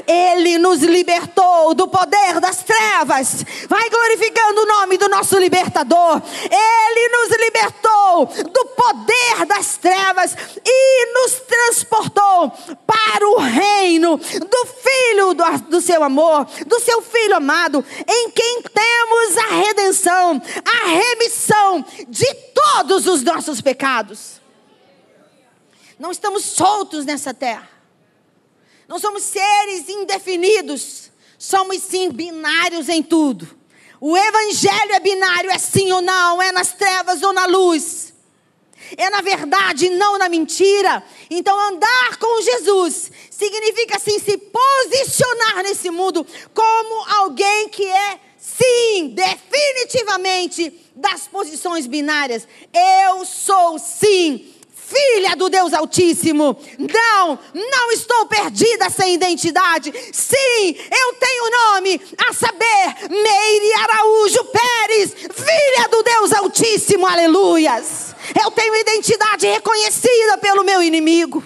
Ele 0.07 0.59
nos 0.59 0.81
libertou 0.83 1.75
do 1.75 1.89
poder 1.89 2.41
das 2.41 2.63
trevas. 2.63 3.45
Vai 3.69 3.89
glorificando 3.91 4.63
o 4.63 4.67
nome 4.67 4.99
do 4.99 5.09
nosso 5.09 5.39
libertador. 5.39 6.21
Ele 6.51 7.09
nos 7.09 7.37
libertou 7.39 8.27
do 8.27 8.67
poder 8.67 9.47
das 9.47 9.77
trevas 9.77 10.37
e 10.65 11.13
nos 11.15 11.33
transportou 11.41 12.51
para 12.87 13.29
o 13.29 13.39
reino 13.39 14.17
do 14.17 14.67
Filho 14.67 15.35
do, 15.35 15.59
do 15.69 15.81
seu 15.81 16.03
amor, 16.03 16.47
do 16.67 16.81
seu 16.81 17.03
Filho 17.03 17.37
amado, 17.37 17.85
em 18.09 18.31
quem 18.31 18.63
temos 18.63 19.37
a 19.39 19.55
redenção, 19.55 20.43
a 20.65 20.89
remissão 20.89 21.85
de 22.09 22.35
todos 22.55 23.07
os 23.07 23.23
nossos 23.23 23.61
pecados. 23.61 24.41
Não 25.99 26.11
estamos 26.11 26.45
soltos 26.45 27.05
nessa 27.05 27.33
terra. 27.33 27.69
Não 28.89 28.99
somos 28.99 29.23
seres 29.23 29.89
indefinidos, 29.89 31.11
somos 31.39 31.83
sim 31.83 32.11
binários 32.11 32.89
em 32.89 33.03
tudo. 33.03 33.49
O 34.01 34.17
evangelho 34.17 34.93
é 34.93 35.01
binário, 35.01 35.51
é 35.51 35.59
sim 35.59 35.93
ou 35.93 36.03
não, 36.03 36.43
é 36.43 36.51
nas 36.51 36.73
trevas 36.73 37.23
ou 37.23 37.33
na 37.33 37.47
luz. 37.47 38.13
É 38.97 39.09
na 39.11 39.21
verdade, 39.21 39.89
não 39.91 40.19
na 40.19 40.29
mentira. 40.29 41.03
Então, 41.31 41.59
andar 41.59 42.17
com 42.19 42.43
Jesus 42.43 43.11
significa 43.31 43.99
sim 43.99 44.19
se 44.19 44.37
posicionar 44.37 45.63
nesse 45.63 45.91
mundo 45.91 46.27
como 46.53 47.05
alguém 47.17 47.69
que 47.69 47.89
é, 47.89 48.21
sim, 48.39 49.15
definitivamente 49.15 50.73
das 50.95 51.27
posições 51.29 51.87
binárias. 51.87 52.47
Eu 53.07 53.25
sou, 53.25 53.79
sim, 53.79 54.52
filha 54.93 55.35
do 55.35 55.49
Deus 55.49 55.73
Altíssimo. 55.73 56.57
Não, 56.79 57.39
não 57.55 57.93
estou 57.93 58.27
perdida 58.27 58.91
sem 58.91 59.15
identidade. 59.15 59.93
Sim, 60.13 60.77
eu 60.77 61.15
tenho 61.15 61.51
nome, 61.51 62.01
a 62.19 62.33
saber, 62.33 63.09
Meire 63.11 63.73
Araújo 63.75 64.45
Pérez, 64.45 65.15
filha 65.15 65.89
do 65.89 66.03
Deus 66.03 66.33
Altíssimo. 66.33 67.07
Aleluias. 67.07 68.15
Eu 68.43 68.51
tenho 68.51 68.77
identidade 68.77 69.47
reconhecida 69.47 70.39
pelo 70.39 70.65
meu 70.65 70.83
inimigo. 70.83 71.43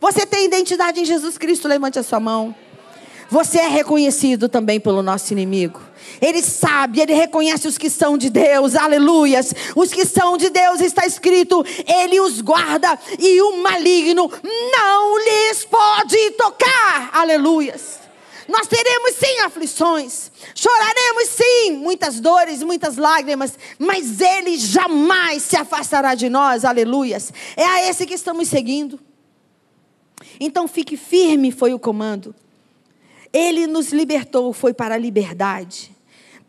Você 0.00 0.24
tem 0.24 0.44
identidade 0.44 1.00
em 1.00 1.04
Jesus 1.04 1.36
Cristo? 1.36 1.68
Levante 1.68 1.98
a 1.98 2.02
sua 2.02 2.20
mão. 2.20 2.54
Você 3.30 3.58
é 3.58 3.68
reconhecido 3.68 4.48
também 4.48 4.80
pelo 4.80 5.02
nosso 5.02 5.32
inimigo. 5.32 5.80
Ele 6.20 6.42
sabe, 6.42 7.00
ele 7.00 7.14
reconhece 7.14 7.66
os 7.66 7.78
que 7.78 7.88
são 7.88 8.18
de 8.18 8.28
Deus, 8.28 8.74
aleluias. 8.74 9.54
Os 9.74 9.90
que 9.90 10.04
são 10.04 10.36
de 10.36 10.50
Deus, 10.50 10.80
está 10.80 11.06
escrito, 11.06 11.64
ele 11.86 12.20
os 12.20 12.40
guarda 12.40 12.98
e 13.18 13.40
o 13.42 13.62
maligno 13.62 14.30
não 14.72 15.18
lhes 15.18 15.64
pode 15.64 16.30
tocar, 16.32 17.10
aleluias. 17.12 18.00
Nós 18.50 18.66
teremos 18.66 19.14
sim 19.14 19.38
aflições, 19.44 20.30
choraremos 20.56 21.28
sim 21.28 21.70
muitas 21.72 22.18
dores, 22.18 22.64
muitas 22.64 22.96
lágrimas, 22.96 23.56
mas 23.78 24.20
Ele 24.20 24.58
jamais 24.58 25.44
se 25.44 25.56
afastará 25.56 26.16
de 26.16 26.28
nós, 26.28 26.64
aleluias. 26.64 27.32
É 27.56 27.64
a 27.64 27.88
esse 27.88 28.04
que 28.04 28.14
estamos 28.14 28.48
seguindo. 28.48 28.98
Então 30.40 30.66
fique 30.66 30.96
firme, 30.96 31.52
foi 31.52 31.72
o 31.72 31.78
comando. 31.78 32.34
Ele 33.32 33.66
nos 33.66 33.92
libertou, 33.92 34.52
foi 34.52 34.74
para 34.74 34.94
a 34.94 34.98
liberdade. 34.98 35.92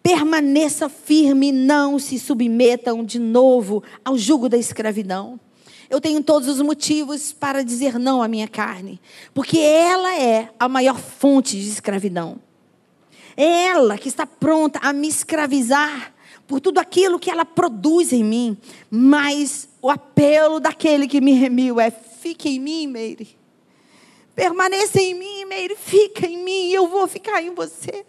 Permaneça 0.01 0.89
firme, 0.89 1.51
não 1.51 1.99
se 1.99 2.17
submetam 2.17 3.03
de 3.03 3.19
novo 3.19 3.83
ao 4.03 4.17
jugo 4.17 4.49
da 4.49 4.57
escravidão. 4.57 5.39
Eu 5.89 6.01
tenho 6.01 6.23
todos 6.23 6.47
os 6.47 6.61
motivos 6.61 7.33
para 7.33 7.63
dizer 7.63 7.99
não 7.99 8.21
à 8.23 8.27
minha 8.27 8.47
carne, 8.47 8.99
porque 9.33 9.59
ela 9.59 10.15
é 10.17 10.49
a 10.57 10.67
maior 10.69 10.97
fonte 10.97 11.59
de 11.59 11.67
escravidão. 11.69 12.39
É 13.35 13.67
ela 13.67 13.97
que 13.97 14.07
está 14.07 14.25
pronta 14.25 14.79
a 14.81 14.91
me 14.91 15.07
escravizar 15.07 16.13
por 16.47 16.59
tudo 16.59 16.79
aquilo 16.79 17.19
que 17.19 17.29
ela 17.29 17.45
produz 17.45 18.11
em 18.11 18.23
mim. 18.23 18.57
Mas 18.89 19.69
o 19.81 19.89
apelo 19.89 20.59
daquele 20.59 21.07
que 21.07 21.21
me 21.21 21.33
remiu 21.33 21.79
é: 21.79 21.91
fique 21.91 22.49
em 22.49 22.59
mim, 22.59 22.87
Meire. 22.87 23.40
Permaneça 24.41 24.99
em 24.99 25.13
mim, 25.13 25.45
Meire. 25.45 25.75
Fica 25.75 26.25
em 26.25 26.35
mim 26.35 26.69
e 26.69 26.73
eu 26.73 26.87
vou 26.87 27.07
ficar 27.07 27.43
em 27.43 27.53
você. 27.53 28.03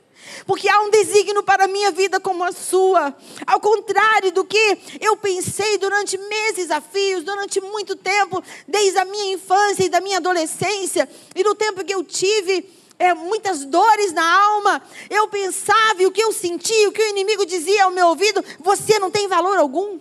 Porque 0.46 0.66
há 0.66 0.80
um 0.80 0.88
desígnio 0.88 1.42
para 1.42 1.64
a 1.64 1.68
minha 1.68 1.90
vida 1.90 2.18
como 2.18 2.42
a 2.42 2.52
sua. 2.52 3.14
Ao 3.46 3.60
contrário 3.60 4.32
do 4.32 4.42
que 4.42 4.78
eu 4.98 5.14
pensei 5.14 5.76
durante 5.76 6.16
meses 6.16 6.70
a 6.70 6.80
fios, 6.80 7.22
durante 7.22 7.60
muito 7.60 7.94
tempo, 7.96 8.42
desde 8.66 8.98
a 8.98 9.04
minha 9.04 9.34
infância 9.34 9.84
e 9.84 9.90
da 9.90 10.00
minha 10.00 10.16
adolescência, 10.16 11.06
e 11.36 11.44
no 11.44 11.54
tempo 11.54 11.84
que 11.84 11.94
eu 11.94 12.02
tive 12.02 12.66
é, 12.98 13.12
muitas 13.12 13.66
dores 13.66 14.14
na 14.14 14.24
alma, 14.24 14.82
eu 15.10 15.28
pensava 15.28 16.02
e 16.02 16.06
o 16.06 16.10
que 16.10 16.22
eu 16.22 16.32
sentia, 16.32 16.88
o 16.88 16.92
que 16.92 17.02
o 17.02 17.08
inimigo 17.10 17.44
dizia 17.44 17.84
ao 17.84 17.90
meu 17.90 18.06
ouvido, 18.06 18.42
você 18.58 18.98
não 18.98 19.10
tem 19.10 19.28
valor 19.28 19.58
algum. 19.58 20.00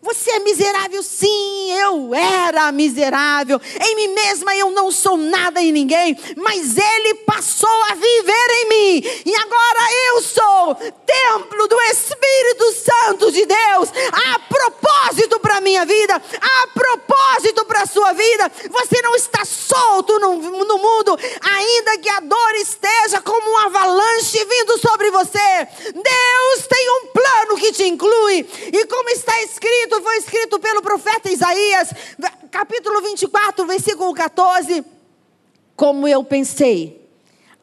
Você 0.00 0.30
é 0.30 0.38
miserável, 0.38 1.02
sim, 1.02 1.72
eu 1.72 2.14
era 2.14 2.70
miserável. 2.70 3.60
Em 3.80 3.96
mim 3.96 4.08
mesma 4.14 4.54
eu 4.54 4.70
não 4.70 4.92
sou 4.92 5.16
nada 5.16 5.60
em 5.60 5.72
ninguém, 5.72 6.16
mas 6.36 6.76
Ele 6.76 7.14
passou 7.26 7.82
a 7.90 7.94
viver 7.94 8.50
em 8.50 8.68
mim, 8.68 9.08
e 9.26 9.34
agora 9.34 9.80
eu 10.06 10.22
sou 10.22 10.74
templo 10.74 11.66
do 11.66 11.80
Espírito 11.82 12.72
Santo 12.72 13.32
de 13.32 13.44
Deus. 13.44 13.88
Há 14.12 14.38
propósito 14.38 15.40
para 15.40 15.56
a 15.56 15.60
minha 15.60 15.84
vida, 15.84 16.22
Isaías, 31.78 31.90
capítulo 32.50 33.00
24, 33.02 33.66
versículo 33.66 34.12
14. 34.12 34.84
Como 35.76 36.08
eu 36.08 36.24
pensei, 36.24 37.08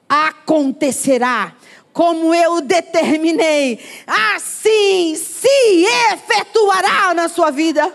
acontecerá 0.07 1.55
como 1.91 2.33
eu 2.33 2.59
determinei, 2.59 3.79
assim 4.05 5.15
se 5.15 5.85
efetuará 6.11 7.13
na 7.13 7.29
sua 7.29 7.51
vida. 7.51 7.93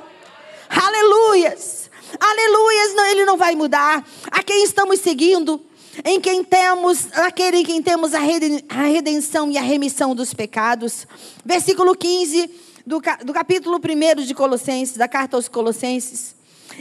Aleluias, 0.71 1.91
aleluias, 2.19 2.95
não, 2.95 3.07
ele 3.07 3.25
não 3.27 3.37
vai 3.37 3.55
mudar. 3.55 4.07
A 4.31 4.43
quem 4.43 4.65
estamos 4.65 5.01
seguindo, 5.01 5.61
em 6.03 6.19
quem 6.19 6.43
temos, 6.43 7.13
aquele 7.13 7.59
em 7.59 7.65
quem 7.65 7.83
temos 7.83 8.15
a 8.15 8.21
redenção 8.21 9.51
e 9.51 9.59
a 9.59 9.63
remissão 9.63 10.15
dos 10.15 10.33
pecados. 10.33 11.07
Versículo 11.45 11.95
15 11.95 12.70
do, 12.87 13.01
do 13.25 13.33
capítulo 13.33 13.79
1 13.79 14.23
de 14.25 14.35
Colossenses, 14.35 14.97
da 14.97 15.09
carta 15.09 15.37
aos 15.37 15.49
Colossenses. 15.49 16.35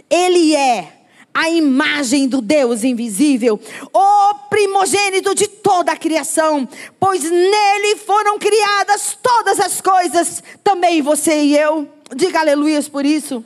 Ele 0.09 0.55
é 0.55 0.99
a 1.33 1.49
imagem 1.49 2.27
do 2.27 2.41
Deus 2.41 2.83
invisível, 2.83 3.59
o 3.93 4.33
primogênito 4.49 5.35
de 5.35 5.47
toda 5.47 5.91
a 5.91 5.97
criação, 5.97 6.67
pois 6.99 7.23
nele 7.23 7.95
foram 7.97 8.39
criadas 8.39 9.17
todas 9.21 9.59
as 9.59 9.79
coisas, 9.79 10.43
também 10.63 11.01
você 11.01 11.43
e 11.43 11.57
eu. 11.57 11.87
Diga 12.15 12.39
aleluias 12.39 12.89
por 12.89 13.05
isso 13.05 13.45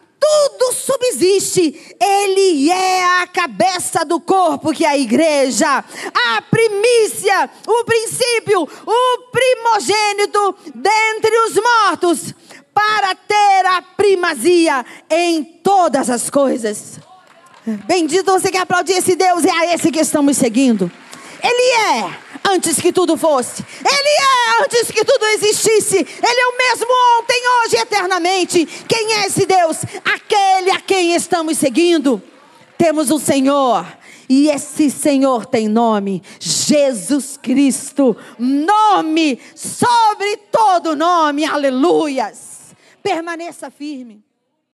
tudo 0.21 0.71
subsiste. 0.71 1.95
Ele 1.99 2.69
é 2.69 3.21
a 3.21 3.27
cabeça 3.27 4.05
do 4.05 4.19
corpo, 4.19 4.71
que 4.71 4.85
é 4.85 4.89
a 4.89 4.97
igreja, 4.97 5.83
a 6.13 6.41
primícia, 6.43 7.49
o 7.65 7.83
princípio, 7.83 8.61
o 8.61 9.17
primogênito 9.31 10.55
dentre 10.75 11.35
os 11.47 11.55
mortos, 11.55 12.35
para 12.71 13.15
ter 13.15 13.65
a 13.65 13.81
primazia 13.81 14.85
em 15.09 15.43
todas 15.43 16.09
as 16.09 16.29
coisas. 16.29 16.99
Bendito 17.65 18.31
você 18.31 18.51
que 18.51 18.57
aplaudir 18.57 18.93
esse 18.93 19.15
Deus, 19.15 19.43
é 19.43 19.51
a 19.51 19.73
esse 19.73 19.91
que 19.91 19.99
estamos 19.99 20.37
seguindo. 20.37 20.91
Ele 21.43 21.99
é 21.99 22.30
antes 22.49 22.79
que 22.79 22.91
tudo 22.91 23.17
fosse. 23.17 23.63
Ele 23.79 24.09
é 24.09 24.63
antes 24.63 24.91
que 24.91 25.03
tudo 25.03 25.25
existisse. 25.25 25.97
Ele 25.97 26.39
é 26.39 26.47
o 26.47 26.57
mesmo 26.57 26.87
ontem, 27.19 27.41
hoje 27.63 27.75
e 27.75 27.79
eternamente. 27.79 28.65
Quem 28.87 29.13
é 29.13 29.25
esse 29.27 29.45
Deus? 29.45 29.77
Aquele 30.03 30.71
a 30.71 30.81
quem 30.81 31.15
estamos 31.15 31.57
seguindo. 31.57 32.21
Temos 32.77 33.11
o 33.11 33.19
Senhor. 33.19 33.85
E 34.27 34.47
esse 34.49 34.89
Senhor 34.89 35.45
tem 35.45 35.67
nome, 35.67 36.23
Jesus 36.39 37.35
Cristo, 37.35 38.15
nome 38.39 39.41
sobre 39.53 40.37
todo 40.49 40.95
nome, 40.95 41.43
aleluias. 41.43 42.73
Permaneça 43.03 43.69
firme. 43.69 44.23